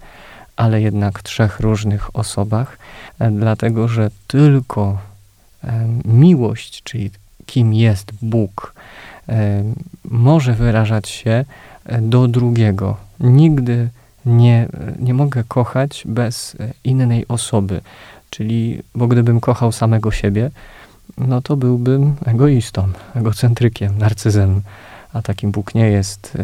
ale 0.57 0.81
jednak 0.81 1.19
w 1.19 1.23
trzech 1.23 1.61
różnych 1.61 2.17
osobach, 2.17 2.79
e, 3.19 3.31
dlatego 3.31 3.89
że 3.89 4.11
tylko 4.27 5.12
miłość, 6.05 6.83
czyli 6.83 7.11
kim 7.47 7.75
jest 7.75 8.13
Bóg, 8.23 8.75
może 10.05 10.55
wyrażać 10.55 11.09
się 11.09 11.45
do 12.03 12.29
drugiego. 12.29 12.97
Nigdy 13.21 13.89
nie, 14.27 14.69
nie 14.99 15.15
mogę 15.15 15.45
kochać 15.49 16.03
bez 16.07 16.57
innej 16.85 17.29
osoby. 17.29 17.81
Czyli, 18.31 18.83
bo 18.95 19.07
gdybym 19.07 19.41
kochał 19.41 19.73
samego 19.73 20.11
siebie, 20.11 20.51
no 21.19 21.43
to 21.43 21.57
byłbym 21.57 22.17
egoistą, 22.25 22.89
egocentrykiem, 23.15 23.99
narcyzem, 23.99 24.63
a 25.13 25.23
takim 25.23 25.51
Bóg 25.51 25.75
nie 25.75 25.89
jest. 25.89 26.39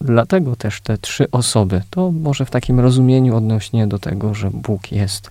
Dlatego 0.00 0.56
też 0.56 0.80
te 0.80 0.98
trzy 0.98 1.30
osoby, 1.30 1.82
to 1.90 2.12
może 2.12 2.44
w 2.44 2.50
takim 2.50 2.80
rozumieniu 2.80 3.36
odnośnie 3.36 3.86
do 3.86 3.98
tego, 3.98 4.34
że 4.34 4.50
Bóg 4.50 4.92
jest 4.92 5.30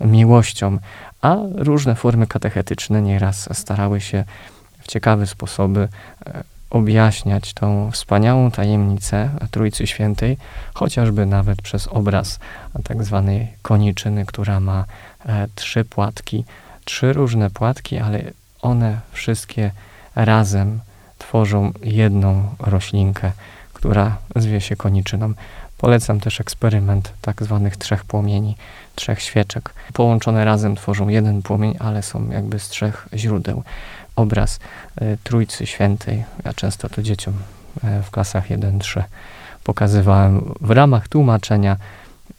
miłością, 0.00 0.78
a 1.22 1.36
różne 1.54 1.94
formy 1.94 2.26
katechetyczne 2.26 3.02
nieraz 3.02 3.58
starały 3.58 4.00
się 4.00 4.24
w 4.78 4.88
ciekawe 4.88 5.26
sposoby 5.26 5.88
objaśniać 6.70 7.54
tą 7.54 7.90
wspaniałą 7.90 8.50
tajemnicę 8.50 9.30
Trójcy 9.50 9.86
Świętej, 9.86 10.36
chociażby 10.74 11.26
nawet 11.26 11.62
przez 11.62 11.86
obraz 11.86 12.38
tak 12.84 13.04
zwanej 13.04 13.48
koniczyny, 13.62 14.26
która 14.26 14.60
ma 14.60 14.84
e, 15.26 15.46
trzy 15.54 15.84
płatki, 15.84 16.44
trzy 16.84 17.12
różne 17.12 17.50
płatki, 17.50 17.98
ale 17.98 18.22
one 18.62 19.00
wszystkie 19.12 19.70
razem 20.14 20.80
tworzą 21.18 21.72
jedną 21.82 22.54
roślinkę, 22.58 23.32
która 23.72 24.16
zwie 24.36 24.60
się 24.60 24.76
koniczyną. 24.76 25.32
Polecam 25.78 26.20
też 26.20 26.40
eksperyment 26.40 27.12
tak 27.22 27.42
zwanych 27.42 27.76
trzech 27.76 28.04
płomieni, 28.04 28.56
trzech 28.94 29.22
świeczek. 29.22 29.74
Połączone 29.92 30.44
razem 30.44 30.76
tworzą 30.76 31.08
jeden 31.08 31.42
płomień, 31.42 31.74
ale 31.78 32.02
są 32.02 32.30
jakby 32.30 32.58
z 32.58 32.68
trzech 32.68 33.08
źródeł 33.14 33.62
obraz 34.16 34.60
e, 34.96 35.16
Trójcy 35.16 35.66
Świętej. 35.66 36.24
Ja 36.44 36.54
często 36.54 36.88
to 36.88 37.02
dzieciom 37.02 37.34
e, 37.84 38.02
w 38.02 38.10
klasach 38.10 38.48
1-3 38.48 39.02
pokazywałem 39.64 40.54
w 40.60 40.70
ramach 40.70 41.08
tłumaczenia, 41.08 41.76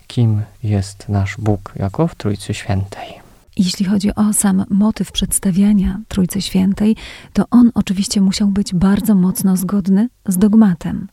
kim 0.07 0.41
jest 0.63 1.09
nasz 1.09 1.37
Bóg 1.37 1.73
jako 1.75 2.07
w 2.07 2.15
Trójcy 2.15 2.53
Świętej. 2.53 3.19
Jeśli 3.57 3.85
chodzi 3.85 4.15
o 4.15 4.33
sam 4.33 4.65
motyw 4.69 5.11
przedstawiania 5.11 5.99
Trójcy 6.07 6.41
Świętej, 6.41 6.95
to 7.33 7.45
on 7.51 7.71
oczywiście 7.75 8.21
musiał 8.21 8.47
być 8.47 8.73
bardzo 8.73 9.15
mocno 9.15 9.57
zgodny 9.57 10.09
z 10.27 10.37
dogmatem. 10.37 11.07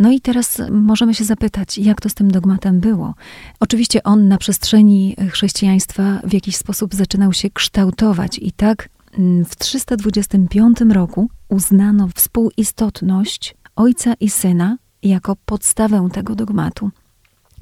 No 0.00 0.10
i 0.10 0.20
teraz 0.20 0.62
możemy 0.70 1.14
się 1.14 1.24
zapytać, 1.24 1.78
jak 1.78 2.00
to 2.00 2.08
z 2.08 2.14
tym 2.14 2.30
dogmatem 2.30 2.80
było. 2.80 3.14
Oczywiście 3.60 4.02
on 4.02 4.28
na 4.28 4.38
przestrzeni 4.38 5.16
chrześcijaństwa 5.30 6.20
w 6.24 6.32
jakiś 6.32 6.56
sposób 6.56 6.94
zaczynał 6.94 7.32
się 7.32 7.50
kształtować 7.50 8.38
i 8.38 8.52
tak 8.52 8.88
Mm, 9.18 9.44
w 9.44 9.56
325 9.56 10.78
roku 10.80 11.30
uznano 11.48 12.08
współistotność 12.14 13.54
Ojca 13.76 14.14
i 14.20 14.30
Syna 14.30 14.78
jako 15.02 15.36
podstawę 15.44 16.08
tego 16.12 16.34
dogmatu. 16.34 16.90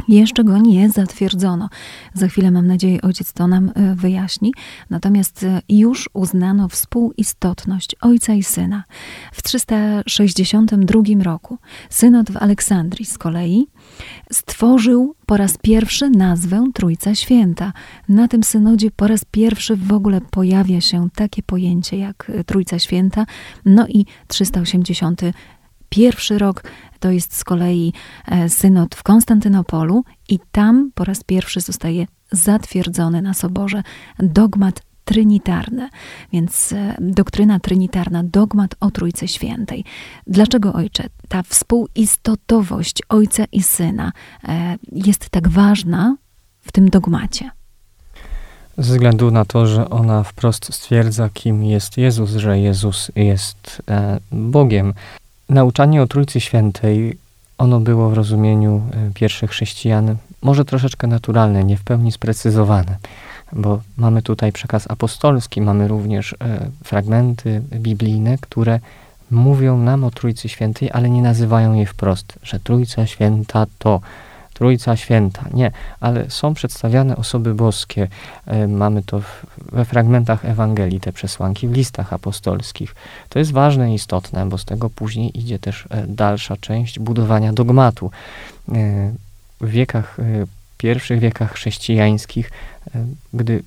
Jeszcze 0.09 0.45
go 0.45 0.59
nie 0.59 0.91
zatwierdzono. 0.91 1.69
Za 2.15 2.29
chwilę, 2.29 2.51
mam 2.51 2.67
nadzieję, 2.67 3.03
ojciec 3.03 3.33
to 3.33 3.47
nam 3.47 3.73
e, 3.75 3.95
wyjaśni. 3.95 4.55
Natomiast 4.91 5.43
e, 5.43 5.63
już 5.69 6.11
uznano 6.13 6.69
współistotność 6.69 7.97
ojca 8.01 8.35
i 8.35 8.43
syna. 8.43 8.85
W 9.33 9.43
362 9.43 11.03
roku 11.23 11.59
synod 11.91 12.31
w 12.31 12.37
Aleksandrii 12.37 13.07
z 13.07 13.19
kolei 13.19 13.67
stworzył 14.33 15.15
po 15.27 15.37
raz 15.37 15.59
pierwszy 15.63 16.11
nazwę 16.11 16.65
Trójca 16.75 17.15
Święta. 17.15 17.73
Na 18.09 18.29
tym 18.29 18.43
synodzie 18.43 18.91
po 18.91 19.07
raz 19.07 19.25
pierwszy 19.25 19.77
w 19.77 19.93
ogóle 19.93 20.21
pojawia 20.21 20.81
się 20.81 21.09
takie 21.15 21.43
pojęcie 21.43 21.99
jak 21.99 22.33
Trójca 22.47 22.79
Święta. 22.79 23.27
No 23.65 23.87
i 23.89 24.07
380 24.27 25.23
Pierwszy 25.89 26.39
rok 26.39 26.63
to 27.01 27.11
jest 27.11 27.37
z 27.37 27.45
kolei 27.45 27.93
e, 28.27 28.49
synod 28.49 28.95
w 28.95 29.03
Konstantynopolu 29.03 30.05
i 30.29 30.39
tam 30.53 30.91
po 30.95 31.05
raz 31.05 31.25
pierwszy 31.25 31.61
zostaje 31.61 32.07
zatwierdzony 32.33 33.23
na 33.23 33.35
soborze 33.35 33.83
dogmat 34.19 34.83
trinitarne, 35.05 35.89
więc 36.33 36.73
e, 36.73 36.97
doktryna 37.01 37.61
trinitarna, 37.61 38.25
dogmat 38.25 38.75
o 38.81 38.91
Trójcy 38.91 39.29
Świętej. 39.29 39.85
Dlaczego, 40.27 40.73
Ojcze, 40.73 41.05
ta 41.29 41.43
współistotowość 41.43 43.03
Ojca 43.09 43.45
i 43.53 43.63
Syna 43.63 44.13
e, 44.49 44.77
jest 44.93 45.31
tak 45.31 45.49
ważna 45.49 46.17
w 46.61 46.73
tym 46.73 46.91
dogmacie? 46.91 47.51
Ze 48.79 48.93
względu 48.93 49.31
na 49.31 49.45
to, 49.45 49.67
że 49.67 49.91
ona 49.91 50.23
wprost 50.23 50.75
stwierdza, 50.75 51.29
kim 51.29 51.65
jest 51.65 51.97
Jezus, 51.97 52.31
że 52.31 52.59
Jezus 52.59 53.11
jest 53.17 53.83
Bogiem. 54.33 54.95
Nauczanie 55.49 56.03
o 56.03 56.07
Trójcy 56.07 56.41
Świętej, 56.41 57.19
ono 57.59 57.81
było 57.81 58.11
w 58.11 58.13
rozumieniu 58.13 58.83
e, 58.93 59.11
pierwszych 59.15 59.51
chrześcijan 59.51 60.17
może 60.43 60.65
troszeczkę 60.65 61.07
naturalne, 61.07 61.65
nie 61.65 61.77
w 61.77 61.83
pełni 61.83 62.13
sprecyzowane, 62.13 62.97
bo 63.53 63.81
mamy 63.97 64.23
tutaj 64.23 64.53
przekaz 64.53 64.91
apostolski, 64.91 65.61
mamy 65.61 65.89
również 65.89 66.33
e, 66.33 66.37
fragmenty 66.85 67.63
biblijne, 67.75 68.39
które 68.39 68.81
mówią 69.31 69.79
nam 69.79 70.05
o 70.05 70.11
Trójcy 70.11 70.49
Świętej, 70.49 70.91
ale 70.93 71.11
nie 71.11 71.23
nazywają 71.23 71.75
jej 71.75 71.87
wprost, 71.87 72.39
że 72.43 72.61
Trójca 72.61 73.07
Święta 73.07 73.67
to 73.79 74.01
Trójca 74.59 74.97
Święta. 74.97 75.45
Nie, 75.55 75.71
ale 76.01 76.31
są 76.31 76.55
przedstawiane 76.55 77.17
osoby 77.17 77.55
boskie. 77.55 78.09
E, 78.47 78.69
mamy 78.69 79.03
to 79.03 79.21
w, 79.21 79.47
we 79.73 79.85
fragmentach 79.85 80.45
Ewangelii, 80.45 81.01
te 81.01 81.13
przesłanki 81.13 81.69
w 81.69 81.73
listach 81.73 82.13
apostolskich. 82.13 82.95
To 83.29 83.39
jest 83.39 83.53
ważne 83.53 83.93
i 83.93 83.95
istotne, 83.95 84.49
bo 84.49 84.59
z 84.59 84.65
tego 84.65 84.91
później 84.91 85.39
idzie 85.39 85.59
też 85.59 85.87
e, 85.91 86.07
dalsza 86.07 86.57
część 86.57 86.99
budowania 86.99 87.53
dogmatu. 87.53 88.11
E, 88.69 89.13
w 89.61 89.71
wiekach, 89.71 90.17
pierwszych 90.79 91.21
wiekach 91.21 91.53
chrześcijańskich, 91.53 92.51
gdy 93.35 93.63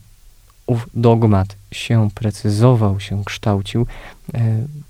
ów 0.68 0.90
dogmat 0.94 1.56
się 1.72 2.10
precyzował, 2.16 3.00
się 3.00 3.24
kształcił, 3.26 3.88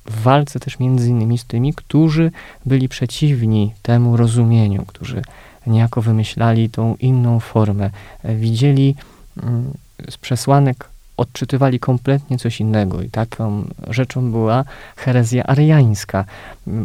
w 0.05 0.21
walce 0.21 0.59
też 0.59 0.79
między 0.79 1.09
innymi 1.09 1.37
z 1.37 1.45
tymi, 1.45 1.73
którzy 1.73 2.31
byli 2.65 2.89
przeciwni 2.89 3.73
temu 3.81 4.17
rozumieniu, 4.17 4.85
którzy 4.85 5.21
niejako 5.67 6.01
wymyślali 6.01 6.69
tą 6.69 6.95
inną 6.95 7.39
formę. 7.39 7.89
E, 8.23 8.35
widzieli 8.35 8.95
mm, 9.43 9.73
z 10.09 10.17
przesłanek, 10.17 10.89
odczytywali 11.17 11.79
kompletnie 11.79 12.37
coś 12.37 12.59
innego 12.59 13.01
i 13.01 13.09
taką 13.09 13.63
rzeczą 13.87 14.31
była 14.31 14.63
herezja 14.95 15.43
ariańska, 15.43 16.25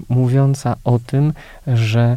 mówiąca 0.09 0.77
o 0.85 0.99
tym, 0.99 1.33
że 1.67 2.17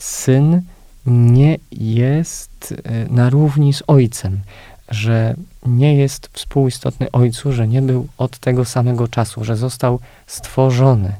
syn 0.00 0.62
nie 1.06 1.58
jest 1.72 2.74
e, 2.84 3.04
na 3.08 3.30
równi 3.30 3.72
z 3.72 3.82
ojcem, 3.86 4.40
że 4.88 5.34
nie 5.66 5.96
jest 5.96 6.30
współistotny 6.32 7.10
ojcu, 7.10 7.52
że 7.52 7.68
nie 7.68 7.82
był 7.82 8.06
od 8.18 8.38
tego 8.38 8.64
samego 8.64 9.08
czasu, 9.08 9.44
że 9.44 9.56
został 9.56 10.00
stworzony 10.26 11.12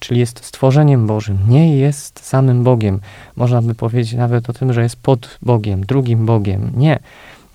czyli 0.00 0.20
jest 0.20 0.44
stworzeniem 0.44 1.06
Bożym, 1.06 1.38
nie 1.48 1.76
jest 1.76 2.26
samym 2.26 2.64
Bogiem. 2.64 3.00
Można 3.36 3.62
by 3.62 3.74
powiedzieć 3.74 4.12
nawet 4.12 4.50
o 4.50 4.52
tym, 4.52 4.72
że 4.72 4.82
jest 4.82 4.96
pod 4.96 5.38
Bogiem, 5.42 5.86
drugim 5.86 6.26
Bogiem. 6.26 6.72
Nie, 6.76 6.98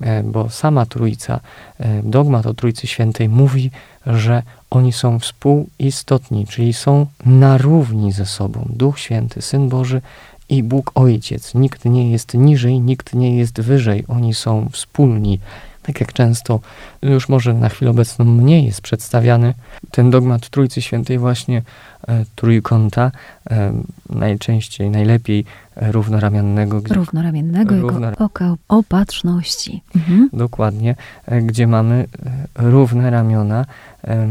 e, 0.01 0.23
bo 0.23 0.50
sama 0.50 0.85
Trójca, 0.85 1.39
e, 1.79 2.03
dogmat 2.03 2.45
o 2.45 2.53
Trójcy 2.53 2.88
Świętej 2.88 3.29
mówi, 3.29 3.71
że 4.05 4.43
oni 4.69 4.93
są 4.93 5.19
współistotni, 5.19 6.47
czyli 6.47 6.73
są 6.73 7.05
na 7.25 7.57
równi 7.57 8.12
ze 8.12 8.25
sobą. 8.25 8.65
Duch 8.69 9.00
Święty, 9.00 9.41
Syn 9.41 9.69
Boży 9.69 10.01
i 10.50 10.63
Bóg 10.63 10.91
Ojciec. 10.95 11.55
Nikt 11.55 11.85
nie 11.85 12.12
jest 12.12 12.33
niżej, 12.33 12.81
nikt 12.81 13.13
nie 13.13 13.38
jest 13.38 13.62
wyżej. 13.62 14.03
Oni 14.07 14.33
są 14.33 14.69
wspólni 14.71 15.39
tak 15.83 15.99
jak 15.99 16.13
często 16.13 16.59
już 17.01 17.29
może 17.29 17.53
na 17.53 17.69
chwilę 17.69 17.91
obecną 17.91 18.25
mniej 18.25 18.65
jest 18.65 18.81
przedstawiany 18.81 19.53
ten 19.91 20.09
dogmat 20.11 20.49
Trójcy 20.49 20.81
Świętej 20.81 21.17
właśnie 21.17 21.61
e, 22.07 22.25
trójkąta, 22.35 23.11
e, 23.51 23.73
najczęściej, 24.09 24.89
najlepiej 24.89 25.45
e, 25.75 25.91
równoramiennego. 25.91 26.81
Gdzie, 26.81 26.95
równoramiennego 26.95 27.81
równor... 27.81 28.15
oka 28.19 28.55
opatrzności. 28.67 29.81
Mhm. 29.95 30.29
Dokładnie, 30.33 30.95
e, 31.25 31.41
gdzie 31.41 31.67
mamy 31.67 32.05
e, 32.25 32.69
równe 32.69 33.09
ramiona, 33.09 33.65
e, 34.03 34.27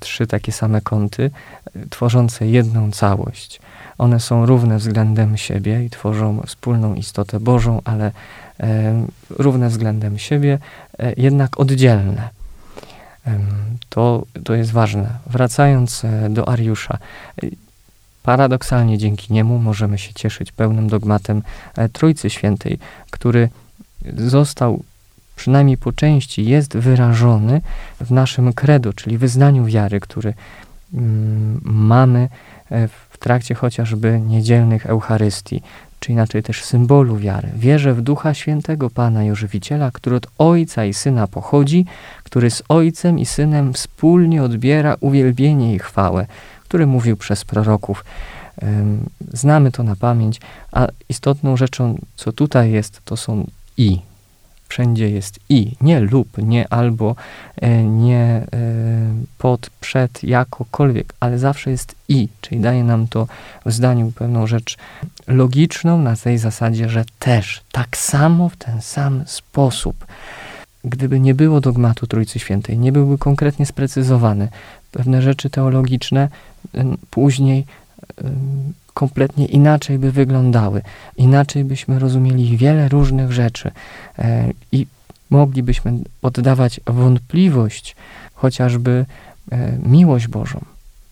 trzy 0.00 0.26
takie 0.26 0.52
same 0.52 0.80
kąty, 0.80 1.30
tworzące 1.90 2.46
jedną 2.46 2.90
całość. 2.90 3.60
One 3.98 4.20
są 4.20 4.46
równe 4.46 4.78
względem 4.78 5.36
siebie 5.36 5.84
i 5.84 5.90
tworzą 5.90 6.42
wspólną 6.46 6.94
istotę 6.94 7.40
Bożą, 7.40 7.80
ale 7.84 8.12
równe 9.30 9.68
względem 9.68 10.18
siebie, 10.18 10.58
e, 10.98 11.12
jednak 11.16 11.60
oddzielne. 11.60 12.28
To, 13.88 14.24
to 14.44 14.54
jest 14.54 14.72
ważne. 14.72 15.18
Wracając 15.26 16.04
e, 16.04 16.30
do 16.30 16.48
Ariusza, 16.48 16.98
e, 17.42 17.46
paradoksalnie 18.22 18.98
dzięki 18.98 19.32
niemu 19.32 19.58
możemy 19.58 19.98
się 19.98 20.14
cieszyć 20.14 20.52
pełnym 20.52 20.88
dogmatem 20.88 21.42
Trójcy 21.92 22.30
Świętej, 22.30 22.78
który 23.10 23.48
został 24.16 24.82
przynajmniej 25.36 25.76
po 25.76 25.92
części 25.92 26.44
jest 26.44 26.76
wyrażony 26.76 27.60
w 28.00 28.10
naszym 28.10 28.52
credo, 28.52 28.92
czyli 28.92 29.18
wyznaniu 29.18 29.64
wiary, 29.64 30.00
który 30.00 30.34
mm, 30.94 31.60
mamy 31.64 32.28
w 33.10 33.18
trakcie 33.18 33.54
chociażby 33.54 34.20
niedzielnych 34.20 34.86
Eucharystii 34.86 35.62
czy 36.00 36.12
inaczej 36.12 36.42
też 36.42 36.64
symbolu 36.64 37.16
wiary. 37.16 37.48
Wierzę 37.56 37.94
w 37.94 38.00
Ducha 38.00 38.34
Świętego 38.34 38.90
Pana 38.90 39.24
i 39.24 39.30
Ożywiciela, 39.30 39.90
który 39.90 40.16
od 40.16 40.26
Ojca 40.38 40.84
i 40.84 40.94
Syna 40.94 41.26
pochodzi, 41.26 41.86
który 42.24 42.50
z 42.50 42.62
Ojcem 42.68 43.18
i 43.18 43.26
Synem 43.26 43.72
wspólnie 43.72 44.42
odbiera 44.42 44.96
uwielbienie 45.00 45.74
i 45.74 45.78
chwałę, 45.78 46.26
który 46.62 46.86
mówił 46.86 47.16
przez 47.16 47.44
proroków. 47.44 48.04
Znamy 49.32 49.72
to 49.72 49.82
na 49.82 49.96
pamięć, 49.96 50.40
a 50.72 50.86
istotną 51.08 51.56
rzeczą, 51.56 51.98
co 52.16 52.32
tutaj 52.32 52.70
jest, 52.70 53.00
to 53.04 53.16
są 53.16 53.46
i. 53.76 54.07
Wszędzie 54.68 55.10
jest 55.10 55.40
i, 55.48 55.72
nie 55.80 56.00
lub, 56.00 56.38
nie 56.38 56.72
albo, 56.72 57.16
e, 57.56 57.84
nie 57.84 58.24
e, 58.24 58.46
pod, 59.38 59.70
przed, 59.80 60.24
jakokolwiek, 60.24 61.14
ale 61.20 61.38
zawsze 61.38 61.70
jest 61.70 61.94
i, 62.08 62.28
czyli 62.40 62.60
daje 62.60 62.84
nam 62.84 63.06
to 63.06 63.26
w 63.66 63.72
zdaniu 63.72 64.12
pewną 64.12 64.46
rzecz 64.46 64.76
logiczną 65.26 66.02
na 66.02 66.16
tej 66.16 66.38
zasadzie, 66.38 66.88
że 66.88 67.04
też, 67.18 67.60
tak 67.72 67.96
samo, 67.96 68.48
w 68.48 68.56
ten 68.56 68.82
sam 68.82 69.22
sposób. 69.26 70.06
Gdyby 70.84 71.20
nie 71.20 71.34
było 71.34 71.60
dogmatu 71.60 72.06
Trójcy 72.06 72.38
Świętej, 72.38 72.78
nie 72.78 72.92
byłby 72.92 73.18
konkretnie 73.18 73.66
sprecyzowany, 73.66 74.48
pewne 74.92 75.22
rzeczy 75.22 75.50
teologiczne 75.50 76.28
później 77.10 77.64
kompletnie 78.98 79.46
inaczej 79.46 79.98
by 79.98 80.12
wyglądały, 80.12 80.82
inaczej 81.16 81.64
byśmy 81.64 81.98
rozumieli 81.98 82.56
wiele 82.56 82.88
różnych 82.88 83.32
rzeczy 83.32 83.70
e, 84.18 84.50
i 84.72 84.86
moglibyśmy 85.30 85.92
oddawać 86.22 86.80
wątpliwość 86.86 87.96
chociażby 88.34 89.06
e, 89.52 89.72
miłość 89.82 90.28
Bożą, 90.28 90.64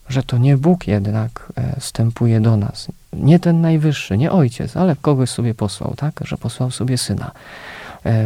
że 0.09 0.23
to 0.23 0.37
nie 0.37 0.57
Bóg 0.57 0.87
jednak 0.87 1.53
e, 1.57 1.75
stępuje 1.79 2.41
do 2.41 2.57
nas, 2.57 2.87
nie 3.13 3.39
ten 3.39 3.61
najwyższy, 3.61 4.17
nie 4.17 4.31
ojciec, 4.31 4.77
ale 4.77 4.95
kogoś 4.95 5.29
sobie 5.29 5.53
posłał, 5.53 5.93
tak, 5.97 6.19
że 6.25 6.37
posłał 6.37 6.71
sobie 6.71 6.97
syna, 6.97 7.31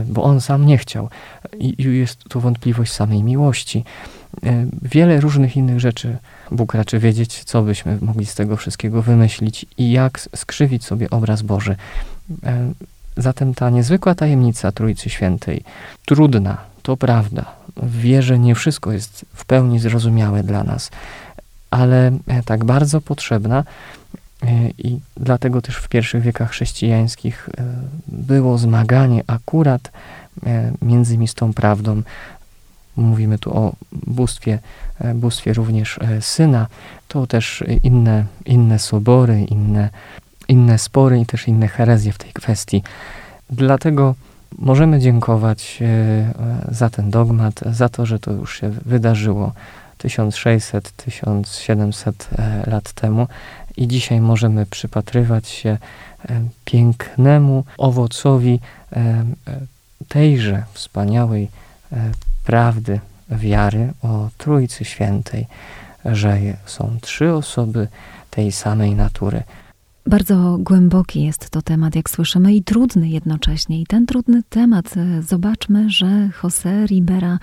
bo 0.06 0.24
on 0.24 0.42
sam 0.42 0.66
nie 0.66 0.78
chciał. 0.78 1.10
I 1.60 1.84
jest 1.84 2.24
tu 2.24 2.40
wątpliwość 2.40 2.92
samej 2.94 3.24
miłości. 3.24 3.84
Wiele 4.82 5.20
różnych 5.20 5.58
innych 5.58 5.80
rzeczy 5.80 6.18
Bóg 6.52 6.74
raczy 6.74 7.00
wiedzieć, 7.00 7.44
co 7.44 7.62
byśmy 7.62 7.98
mogli 8.02 8.26
z 8.26 8.36
tego 8.36 8.58
wszystkiego 8.58 9.02
wymyślić 9.02 9.66
i 9.78 9.92
jak 9.92 10.20
skrzywić 10.36 10.86
sobie 10.86 11.10
obraz 11.10 11.42
Boży. 11.42 11.76
E, 12.44 12.72
zatem 13.18 13.54
ta 13.54 13.70
niezwykła 13.70 14.16
tajemnica 14.16 14.72
Trójcy 14.72 15.10
Świętej, 15.10 15.64
trudna, 16.06 16.58
to 16.82 16.98
prawda. 16.98 17.46
W 17.78 18.00
wierze 18.00 18.40
nie 18.40 18.56
wszystko 18.56 18.92
jest 18.92 19.26
w 19.34 19.46
pełni 19.46 19.80
zrozumiałe 19.80 20.44
dla 20.44 20.64
nas, 20.64 20.92
ale 21.72 22.12
e, 22.28 22.44
tak 22.46 22.66
bardzo 22.66 23.02
potrzebna 23.02 23.64
e, 24.44 24.70
i 24.78 25.00
dlatego 25.18 25.62
też 25.62 25.76
w 25.76 25.90
pierwszych 25.90 26.24
wiekach 26.24 26.50
chrześcijańskich 26.50 27.50
było 28.08 28.58
zmaganie 28.58 29.24
akurat 29.28 29.92
między 30.82 31.28
z 31.28 31.34
tą 31.34 31.54
prawdą, 31.54 32.02
mówimy 32.98 33.40
tu 33.40 33.58
o 33.58 33.74
bóstwie, 33.92 34.60
e, 35.00 35.14
bóstwie 35.14 35.54
również 35.54 35.98
e, 35.98 36.22
Syna, 36.22 36.68
to 37.08 37.28
też 37.28 37.64
inne, 37.84 38.26
inne 38.46 38.80
sobory, 38.80 39.42
inne, 39.42 39.90
inne 40.48 40.78
spory 40.78 41.20
i 41.20 41.26
też 41.26 41.48
inne 41.48 41.68
herezje 41.68 42.14
w 42.14 42.18
tej 42.18 42.34
kwestii. 42.34 42.84
Dlatego 43.50 44.16
możemy 44.60 45.00
dziękować 45.00 45.80
e, 45.82 46.34
za 46.72 46.90
ten 46.90 47.10
dogmat, 47.10 47.60
za 47.72 47.90
to, 47.90 48.06
że 48.06 48.20
to 48.20 48.32
już 48.32 48.60
się 48.60 48.70
wydarzyło 48.70 49.52
1600-1700 50.00 52.12
lat 52.68 52.94
temu 52.94 53.28
i 53.78 53.88
dzisiaj 53.88 54.22
możemy 54.22 54.66
przypatrywać 54.66 55.48
się 55.48 55.78
pięknemu 56.66 57.64
owocowi 57.78 58.60
tejże 60.08 60.64
wspaniałej 60.74 61.48
prawdy 62.52 63.00
wiary 63.30 63.94
o 64.04 64.30
Trójcy 64.38 64.86
Świętej, 64.86 65.48
że 66.06 66.38
są 66.66 66.98
trzy 67.02 67.34
osoby 67.34 67.88
tej 68.30 68.52
samej 68.52 68.96
natury. 68.96 69.44
Bardzo 70.08 70.58
głęboki 70.60 71.24
jest 71.24 71.50
to 71.50 71.62
temat, 71.62 71.96
jak 71.96 72.10
słyszymy, 72.10 72.56
i 72.56 72.64
trudny 72.64 73.10
jednocześnie. 73.10 73.82
I 73.82 73.86
ten 73.86 74.06
trudny 74.06 74.44
temat, 74.50 74.98
e, 74.98 75.22
zobaczmy, 75.22 75.90
że 75.90 76.30
José 76.44 76.88
Ribera 76.88 77.40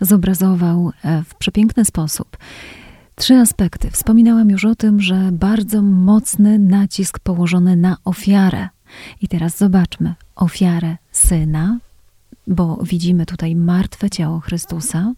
zobrazował 0.00 0.92
e, 1.04 1.22
w 1.22 1.34
przepiękny 1.34 1.84
sposób. 1.84 2.36
Trzy 3.14 3.34
aspekty. 3.34 3.90
Wspominałam 3.90 4.50
już 4.50 4.64
o 4.64 4.74
tym, 4.74 5.00
że 5.00 5.28
bardzo 5.32 5.82
mocny 5.82 6.58
nacisk 6.58 7.18
położony 7.18 7.76
na 7.76 7.96
ofiarę. 8.04 8.68
I 9.22 9.28
teraz 9.28 9.58
zobaczmy 9.58 10.14
ofiarę 10.36 10.96
syna, 11.12 11.78
bo 12.48 12.78
widzimy 12.82 13.26
tutaj 13.26 13.56
martwe 13.56 14.10
ciało 14.10 14.40
Chrystusa. 14.40 15.12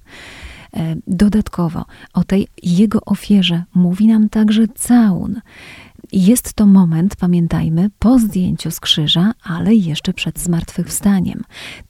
E, 0.77 0.97
dodatkowo 1.07 1.85
o 2.13 2.25
tej 2.25 2.49
jego 2.63 3.01
ofierze 3.05 3.63
mówi 3.75 4.07
nam 4.07 4.29
także 4.29 4.69
całun. 4.69 5.41
Jest 6.13 6.55
to 6.55 6.67
moment, 6.67 7.17
pamiętajmy, 7.17 7.91
po 7.99 8.19
zdjęciu 8.19 8.71
z 8.71 8.81
krzyża, 8.81 9.33
ale 9.43 9.75
jeszcze 9.75 10.13
przed 10.13 10.39
zmartwychwstaniem. 10.39 11.43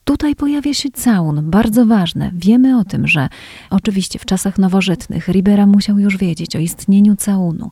Tutaj 0.05 0.37
pojawia 0.37 0.75
się 0.75 0.91
całun, 0.91 1.51
bardzo 1.51 1.87
ważne. 1.87 2.31
Wiemy 2.35 2.79
o 2.79 2.85
tym, 2.85 3.07
że 3.07 3.29
oczywiście 3.71 4.19
w 4.19 4.25
czasach 4.25 4.59
nowożytnych 4.59 5.29
Ribera 5.29 5.67
musiał 5.67 5.99
już 5.99 6.17
wiedzieć 6.17 6.57
o 6.57 6.59
istnieniu 6.59 7.17
całunu. 7.17 7.71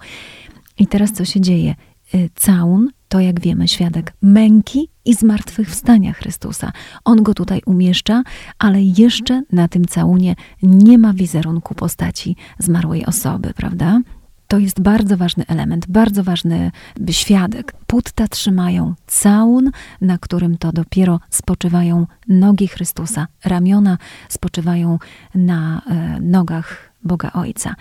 I 0.78 0.86
teraz 0.86 1.12
co 1.12 1.24
się 1.24 1.40
dzieje? 1.40 1.74
Y, 2.14 2.30
całun 2.34 2.90
to, 3.08 3.20
jak 3.20 3.40
wiemy, 3.40 3.68
świadek 3.68 4.12
męki 4.22 4.88
i 5.08 5.14
zmartwychwstania 5.14 6.12
Chrystusa. 6.12 6.72
On 7.04 7.22
go 7.22 7.34
tutaj 7.34 7.60
umieszcza, 7.66 8.22
ale 8.58 8.82
jeszcze 8.82 9.42
na 9.52 9.68
tym 9.68 9.84
całunie 9.84 10.34
nie 10.62 10.98
ma 10.98 11.12
wizerunku 11.12 11.74
postaci 11.74 12.36
zmarłej 12.58 13.06
osoby, 13.06 13.52
prawda? 13.56 14.00
To 14.48 14.58
jest 14.58 14.80
bardzo 14.80 15.16
ważny 15.16 15.44
element, 15.46 15.86
bardzo 15.88 16.24
ważny 16.24 16.70
świadek. 17.10 17.72
Putta 17.86 18.28
trzymają 18.28 18.94
całun, 19.06 19.70
na 20.00 20.18
którym 20.18 20.58
to 20.58 20.72
dopiero 20.72 21.20
spoczywają 21.30 22.06
nogi 22.28 22.68
Chrystusa. 22.68 23.26
Ramiona 23.44 23.98
spoczywają 24.28 24.98
na 25.34 25.82
e, 25.86 26.20
nogach 26.20 26.92
Boga 27.04 27.32
Ojca. 27.32 27.74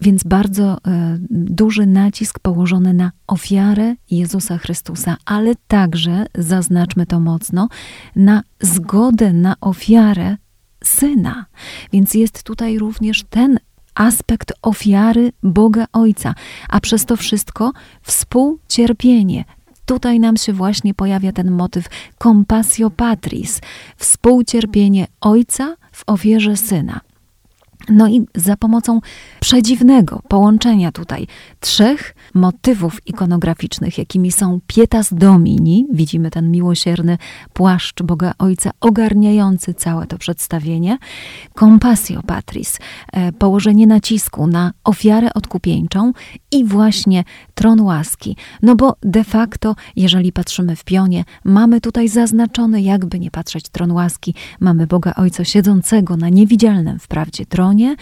Więc 0.00 0.24
bardzo 0.24 0.78
e, 0.86 1.18
duży 1.30 1.86
nacisk 1.86 2.38
położony 2.38 2.94
na 2.94 3.12
ofiarę 3.26 3.94
Jezusa 4.10 4.58
Chrystusa, 4.58 5.16
ale 5.24 5.54
także, 5.68 6.26
zaznaczmy 6.34 7.06
to 7.06 7.20
mocno, 7.20 7.68
na 8.16 8.42
zgodę 8.60 9.32
na 9.32 9.54
ofiarę 9.60 10.36
Syna. 10.84 11.46
Więc 11.92 12.14
jest 12.14 12.42
tutaj 12.42 12.78
również 12.78 13.24
ten 13.30 13.58
aspekt 14.00 14.52
ofiary 14.62 15.32
Boga 15.42 15.86
Ojca, 15.92 16.34
a 16.68 16.80
przez 16.80 17.04
to 17.04 17.16
wszystko 17.16 17.72
współcierpienie. 18.02 19.44
Tutaj 19.84 20.20
nam 20.20 20.36
się 20.36 20.52
właśnie 20.52 20.94
pojawia 20.94 21.32
ten 21.32 21.50
motyw 21.50 21.88
compassio 22.22 22.90
patris, 22.90 23.60
współcierpienie 23.96 25.06
Ojca 25.20 25.76
w 25.92 26.02
ofierze 26.06 26.56
Syna. 26.56 27.00
No 27.88 28.08
i 28.08 28.26
za 28.34 28.56
pomocą 28.56 29.00
przedziwnego 29.40 30.22
połączenia 30.28 30.92
tutaj 30.92 31.26
trzech 31.60 32.14
motywów 32.34 33.06
ikonograficznych, 33.06 33.98
jakimi 33.98 34.32
są 34.32 34.60
Pietas 34.66 35.14
Domini, 35.14 35.86
widzimy 35.92 36.30
ten 36.30 36.50
miłosierny 36.50 37.18
płaszcz 37.52 38.02
Boga 38.02 38.32
Ojca 38.38 38.70
ogarniający 38.80 39.74
całe 39.74 40.06
to 40.06 40.18
przedstawienie, 40.18 40.98
Compassio 41.58 42.22
Patris, 42.22 42.78
e, 43.12 43.32
położenie 43.32 43.86
nacisku 43.86 44.46
na 44.46 44.72
ofiarę 44.84 45.34
odkupieńczą 45.34 46.12
i 46.52 46.64
właśnie 46.64 47.24
tron 47.54 47.80
łaski. 47.80 48.36
No 48.62 48.76
bo 48.76 48.96
de 49.02 49.24
facto, 49.24 49.74
jeżeli 49.96 50.32
patrzymy 50.32 50.76
w 50.76 50.84
pionie, 50.84 51.24
mamy 51.44 51.80
tutaj 51.80 52.08
zaznaczony, 52.08 52.82
jakby 52.82 53.18
nie 53.18 53.30
patrzeć 53.30 53.68
tron 53.68 53.92
łaski, 53.92 54.34
mamy 54.60 54.86
Boga 54.86 55.14
Ojca 55.16 55.44
siedzącego 55.44 56.16
na 56.16 56.28
niewidzialnym 56.28 56.98
wprawdzie 56.98 57.46
tronie, 57.46 57.96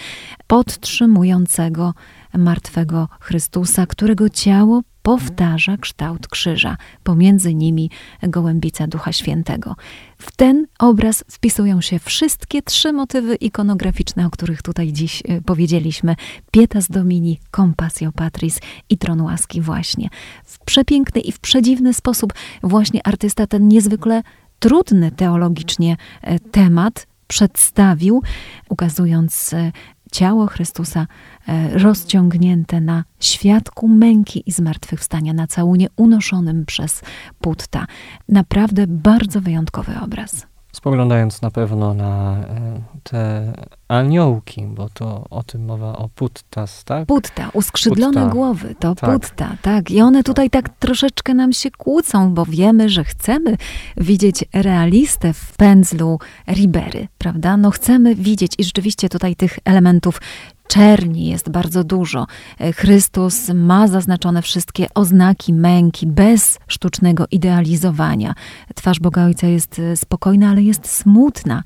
podtrzymującego 0.47 1.95
martwego 2.39 3.09
Chrystusa, 3.21 3.87
którego 3.87 4.29
ciało 4.29 4.83
powtarza 5.03 5.77
kształt 5.77 6.29
krzyża, 6.29 6.77
pomiędzy 7.03 7.55
nimi 7.55 7.91
gołębica 8.23 8.87
Ducha 8.87 9.13
Świętego. 9.13 9.77
W 10.19 10.37
ten 10.37 10.67
obraz 10.79 11.25
wpisują 11.31 11.81
się 11.81 11.99
wszystkie 11.99 12.63
trzy 12.63 12.93
motywy 12.93 13.35
ikonograficzne, 13.35 14.27
o 14.27 14.31
których 14.31 14.63
tutaj 14.63 14.93
dziś 14.93 15.23
e, 15.29 15.41
powiedzieliśmy. 15.41 16.17
Pietas 16.51 16.89
Domini, 16.89 17.41
Compassio 17.57 18.13
Patris 18.13 18.61
i 18.91 18.99
Tron 18.99 19.21
Łaski 19.21 19.61
właśnie. 19.61 20.09
W 20.45 20.59
przepiękny 20.59 21.21
i 21.21 21.33
w 21.33 21.39
przedziwny 21.41 21.95
sposób 21.95 22.33
właśnie 22.63 23.07
artysta 23.07 23.47
ten 23.47 23.69
niezwykle 23.69 24.23
trudny 24.59 25.11
teologicznie 25.11 25.97
e, 26.23 26.39
temat 26.39 27.07
przedstawił, 27.29 28.23
ukazując 28.69 29.53
e, 29.53 29.73
ciało 30.13 30.47
Chrystusa 30.47 31.07
e, 31.49 31.79
rozciągnięte 31.79 32.81
na 32.81 33.05
świadku 33.21 33.89
męki 33.89 34.43
i 34.47 34.53
zmartwychwstania, 34.53 35.33
na 35.33 35.47
całunie 35.47 35.89
unoszonym 35.97 36.67
przez 36.67 37.03
Putta. 37.41 37.87
Naprawdę 38.29 38.87
bardzo 38.87 39.41
wyjątkowy 39.41 39.93
obraz. 40.01 40.47
Spoglądając 40.79 41.43
na 41.43 41.51
pewno 41.51 41.95
na 41.95 42.37
e, 42.37 42.81
te 43.03 43.53
aniołki, 43.89 44.67
bo 44.67 44.89
to 44.89 45.25
o 45.31 45.43
tym 45.43 45.65
mowa 45.65 45.97
o 45.97 46.09
puttas, 46.09 46.85
tak? 46.85 47.07
Putta, 47.07 47.51
uskrzydlone 47.53 48.21
putta. 48.21 48.35
głowy, 48.35 48.75
to 48.79 48.95
tak. 48.95 49.21
putta, 49.21 49.57
tak. 49.63 49.91
I 49.91 50.01
one 50.01 50.23
tutaj 50.23 50.51
tak 50.51 50.69
troszeczkę 50.69 51.35
nam 51.35 51.53
się 51.53 51.71
kłócą, 51.71 52.35
bo 52.35 52.45
wiemy, 52.45 52.89
że 52.89 53.05
chcemy 53.05 53.57
widzieć 53.97 54.45
realistę 54.53 55.33
w 55.33 55.57
pędzlu 55.57 56.19
Ribery, 56.49 57.09
prawda? 57.19 57.57
No 57.57 57.71
chcemy 57.71 58.15
widzieć 58.15 58.53
i 58.59 58.65
rzeczywiście 58.65 59.09
tutaj 59.09 59.37
tych 59.37 59.59
elementów 59.65 60.21
czerni 60.69 61.27
jest 61.27 61.51
bardzo 61.51 61.85
dużo. 61.85 62.27
E, 62.59 62.73
Chrystus 62.73 63.49
ma 63.55 63.89
zaznaczone 63.89 64.43
wszystkie 64.43 64.87
oznaki 64.95 65.53
męki 65.53 66.07
bez 66.07 66.59
sztucznego 66.67 67.25
idealizowania. 67.31 68.35
Twarz 68.75 69.01
Boga 69.01 69.25
Ojca 69.25 69.47
jest 69.47 69.79
e, 69.79 69.97
spokojna, 69.97 70.51
ale 70.51 70.63
jest 70.63 70.89
smutna. 70.89 71.63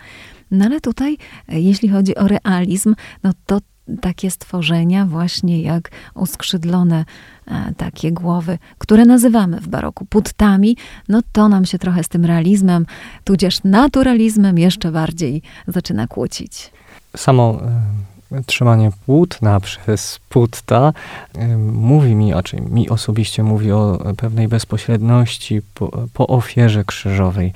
No 0.51 0.65
ale 0.65 0.81
tutaj, 0.81 1.19
e, 1.49 1.61
jeśli 1.61 1.89
chodzi 1.89 2.17
o 2.17 2.29
realizm, 2.29 2.95
no 3.23 3.33
to 3.47 3.59
takie 4.01 4.31
stworzenia, 4.31 5.07
właśnie 5.07 5.63
jak 5.63 5.91
uskrzydlone 6.15 7.05
takie 7.77 8.13
głowy, 8.13 8.59
które 8.79 9.05
nazywamy 9.05 9.61
w 9.61 9.69
baroku 9.69 10.05
puttami, 10.05 10.77
no 11.09 11.21
to 11.33 11.49
nam 11.49 11.65
się 11.65 11.79
trochę 11.79 12.05
z 12.05 12.09
tym 12.09 12.25
realizmem, 12.25 12.87
tudzież 13.25 13.65
naturalizmem 13.65 14.59
jeszcze 14.59 14.93
bardziej 14.93 15.43
zaczyna 15.69 16.07
kłócić. 16.07 16.71
Samo 17.17 17.61
trzymanie 18.47 18.91
płótna 19.07 19.61
przez 19.61 20.21
putta 20.29 20.93
mówi 21.59 22.15
mi, 22.15 22.33
a 22.33 22.43
czy 22.43 22.61
mi 22.61 22.89
osobiście 22.89 23.43
mówi 23.43 23.73
o 23.73 23.99
pewnej 24.17 24.49
bezpośredności 24.49 25.61
po, 25.75 25.91
po 26.13 26.27
ofierze 26.27 26.85
krzyżowej. 26.85 27.53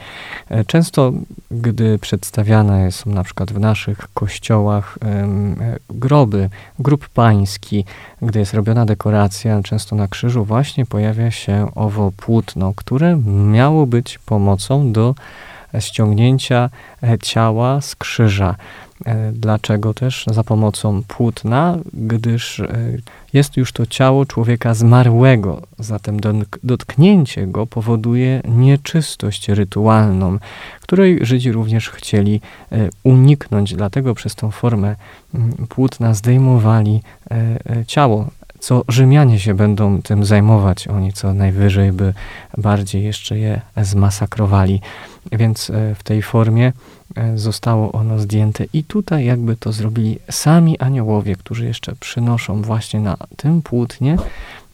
E, 0.49 0.65
często, 0.65 1.13
gdy 1.51 1.99
przedstawiane 1.99 2.93
są 2.93 3.11
na 3.11 3.25
przykład 3.25 3.53
w 3.53 3.61
naszych 3.61 3.99
kościołach 4.15 4.99
groby, 5.91 6.51
grób 6.79 7.09
pański, 7.09 7.85
gdy 8.23 8.39
jest 8.39 8.55
robiona 8.55 8.87
dekoracja, 8.87 9.63
często 9.63 9.97
na 9.97 10.09
krzyżu 10.09 10.45
właśnie 10.45 10.87
pojawia 10.87 11.31
się 11.31 11.71
owo 11.75 12.13
płótno, 12.17 12.73
które 12.77 13.17
miało 13.27 13.87
być 13.87 14.19
pomocą 14.19 14.93
do 14.93 15.15
ściągnięcia 15.81 16.71
e, 17.03 17.19
ciała 17.19 17.81
z 17.81 17.97
krzyża. 17.97 18.55
E, 19.05 19.33
dlaczego 19.33 19.95
też? 19.95 20.25
Za 20.27 20.45
pomocą 20.45 21.03
płótna, 21.09 21.79
gdyż 21.93 22.61
e, 22.61 22.67
jest 23.33 23.57
już 23.57 23.73
to 23.73 23.87
ciało 23.87 24.27
człowieka 24.27 24.75
zmarłego, 24.75 25.63
zatem 25.79 26.21
dotknięcie 26.63 27.47
go 27.47 27.67
powoduje 27.67 28.43
nieczystość 28.49 29.49
rytualną, 29.49 30.39
której 30.81 31.19
Żydzi 31.23 31.53
również 31.53 31.91
chcieli 31.91 32.41
uniknąć, 33.03 33.75
dlatego 33.75 34.15
przez 34.15 34.35
tą 34.35 34.51
formę 34.51 34.97
płótna 35.69 36.15
zdejmowali 36.15 37.03
ciało 37.87 38.29
co 38.61 38.85
Rzymianie 38.89 39.39
się 39.39 39.55
będą 39.55 40.03
tym 40.03 40.25
zajmować. 40.25 40.89
Oni 40.89 41.13
co 41.13 41.35
najwyżej 41.35 41.93
by 41.93 42.15
bardziej 42.59 43.05
jeszcze 43.05 43.39
je 43.39 43.61
zmasakrowali. 43.77 44.81
Więc 45.33 45.71
e, 45.71 45.95
w 45.95 46.03
tej 46.03 46.23
formie 46.23 46.73
e, 47.17 47.39
zostało 47.39 47.93
ono 47.93 48.19
zdjęte 48.19 48.65
i 48.73 48.85
tutaj 48.85 49.25
jakby 49.25 49.57
to 49.57 49.73
zrobili 49.73 50.19
sami 50.31 50.79
aniołowie, 50.79 51.37
którzy 51.37 51.65
jeszcze 51.65 51.95
przynoszą 52.01 52.63
właśnie 52.63 53.01
na 53.01 53.17
tym 53.37 53.63
płótnie 53.63 54.17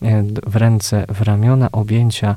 e, 0.01 0.23
w 0.47 0.55
ręce, 0.55 1.05
w 1.09 1.21
ramiona 1.21 1.69
objęcia 1.71 2.35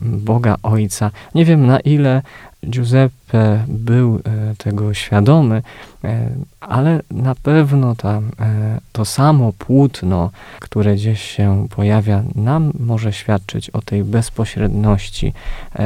Boga 0.00 0.56
Ojca. 0.62 1.10
Nie 1.34 1.44
wiem 1.44 1.66
na 1.66 1.80
ile 1.80 2.22
Giuseppe 2.66 3.64
był 3.68 4.16
e, 4.24 4.54
tego 4.58 4.94
świadomy, 4.94 5.62
e, 6.04 6.28
ale 6.60 7.00
na 7.10 7.34
pewno 7.34 7.94
ta, 7.94 8.20
e, 8.40 8.80
to 8.92 9.04
samo 9.04 9.52
płótno, 9.52 10.30
które 10.60 10.94
gdzieś 10.94 11.22
się 11.22 11.66
pojawia, 11.70 12.22
nam 12.34 12.72
może 12.78 13.12
świadczyć 13.12 13.70
o 13.70 13.82
tej 13.82 14.04
bezpośredności 14.04 15.32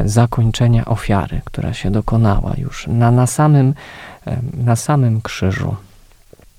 zakończenia 0.05 0.85
ofiary, 0.85 1.41
która 1.45 1.75
się 1.75 1.91
dokonała 1.91 2.55
już 2.59 2.87
na, 2.87 3.11
na, 3.11 3.27
samym, 3.27 3.75
na 4.55 4.77
samym 4.77 5.21
krzyżu. 5.21 5.77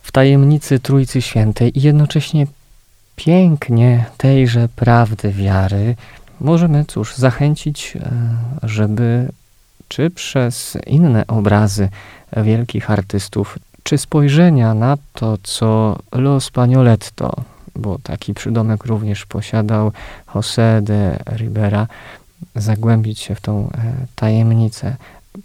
W 0.01 0.11
tajemnicy 0.11 0.79
Trójcy 0.79 1.21
Świętej 1.21 1.79
i 1.79 1.81
jednocześnie 1.81 2.47
pięknie 3.15 4.05
tejże 4.17 4.69
prawdy 4.75 5.31
wiary 5.31 5.95
możemy, 6.39 6.85
cóż, 6.85 7.15
zachęcić, 7.15 7.97
żeby 8.63 9.27
czy 9.87 10.09
przez 10.09 10.77
inne 10.87 11.27
obrazy 11.27 11.89
wielkich 12.37 12.91
artystów, 12.91 13.59
czy 13.83 13.97
spojrzenia 13.97 14.73
na 14.73 14.97
to, 15.13 15.37
co 15.43 15.99
Lo 16.11 16.39
Spagnoletto, 16.39 17.35
bo 17.75 17.99
taki 18.03 18.33
przydomek 18.33 18.85
również 18.85 19.25
posiadał 19.25 19.91
José 20.35 20.81
de 20.81 21.19
Ribera, 21.35 21.87
zagłębić 22.55 23.19
się 23.19 23.35
w 23.35 23.41
tą 23.41 23.69
e, 23.69 23.93
tajemnicę, 24.15 24.95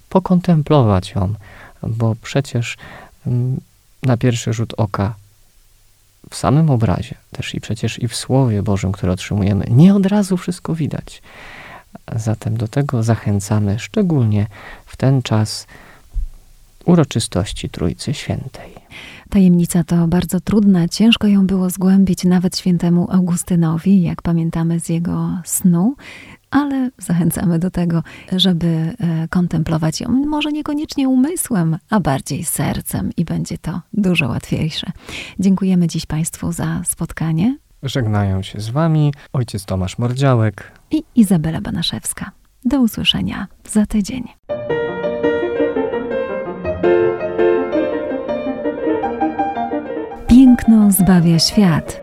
pokontemplować 0.08 1.10
ją, 1.10 1.34
bo 1.82 2.16
przecież 2.22 2.76
mm, 3.26 3.60
na 4.02 4.16
pierwszy 4.16 4.52
rzut 4.52 4.74
oka 4.76 5.14
w 6.30 6.36
samym 6.36 6.70
obrazie, 6.70 7.14
też 7.30 7.54
i 7.54 7.60
przecież 7.60 8.02
i 8.02 8.08
w 8.08 8.16
Słowie 8.16 8.62
Bożym, 8.62 8.92
które 8.92 9.12
otrzymujemy, 9.12 9.64
nie 9.70 9.94
od 9.94 10.06
razu 10.06 10.36
wszystko 10.36 10.74
widać. 10.74 11.22
Zatem 12.16 12.56
do 12.56 12.68
tego 12.68 13.02
zachęcamy 13.02 13.78
szczególnie 13.78 14.46
w 14.86 14.96
ten 14.96 15.22
czas 15.22 15.66
uroczystości 16.84 17.70
Trójcy 17.70 18.14
Świętej. 18.14 18.72
Tajemnica 19.30 19.84
to 19.84 20.08
bardzo 20.08 20.40
trudna, 20.40 20.88
ciężko 20.88 21.26
ją 21.26 21.46
było 21.46 21.70
zgłębić 21.70 22.24
nawet 22.24 22.58
świętemu 22.58 23.08
Augustynowi, 23.10 24.02
jak 24.02 24.22
pamiętamy 24.22 24.80
z 24.80 24.88
jego 24.88 25.38
snu, 25.44 25.94
ale 26.50 26.90
zachęcamy 26.98 27.58
do 27.58 27.70
tego, 27.70 28.02
żeby 28.32 28.66
e, 28.66 29.28
kontemplować 29.28 30.00
ją 30.00 30.08
może 30.08 30.52
niekoniecznie 30.52 31.08
umysłem, 31.08 31.78
a 31.90 32.00
bardziej 32.00 32.44
sercem 32.44 33.10
i 33.16 33.24
będzie 33.24 33.58
to 33.58 33.80
dużo 33.92 34.28
łatwiejsze. 34.28 34.92
Dziękujemy 35.38 35.86
dziś 35.86 36.06
Państwu 36.06 36.52
za 36.52 36.82
spotkanie. 36.84 37.56
Żegnają 37.82 38.42
się 38.42 38.60
z 38.60 38.70
Wami 38.70 39.12
ojciec 39.32 39.64
Tomasz 39.64 39.98
Mordziałek 39.98 40.72
i 40.90 41.04
Izabela 41.14 41.60
Banaszewska. 41.60 42.30
Do 42.64 42.80
usłyszenia 42.80 43.46
za 43.64 43.86
tydzień. 43.86 44.24
Piękno 50.28 50.90
zbawia 50.90 51.38
świat. 51.38 52.02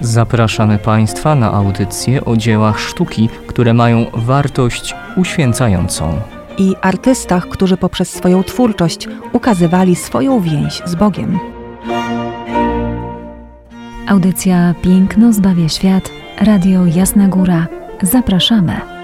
Zapraszamy 0.00 0.78
Państwa 0.78 1.34
na 1.34 1.52
audycje 1.52 2.24
o 2.24 2.36
dziełach 2.36 2.80
sztuki, 2.80 3.28
które 3.46 3.74
mają 3.74 4.06
wartość 4.14 4.94
uświęcającą. 5.16 6.20
I 6.58 6.74
artystach, 6.82 7.48
którzy 7.48 7.76
poprzez 7.76 8.10
swoją 8.10 8.42
twórczość 8.42 9.08
ukazywali 9.32 9.96
swoją 9.96 10.40
więź 10.40 10.82
z 10.84 10.94
Bogiem. 10.94 11.57
Audycja 14.08 14.74
Piękno 14.82 15.32
zbawia 15.32 15.68
świat. 15.68 16.10
Radio 16.40 16.86
Jasna 16.86 17.28
Góra. 17.28 17.66
Zapraszamy. 18.02 18.97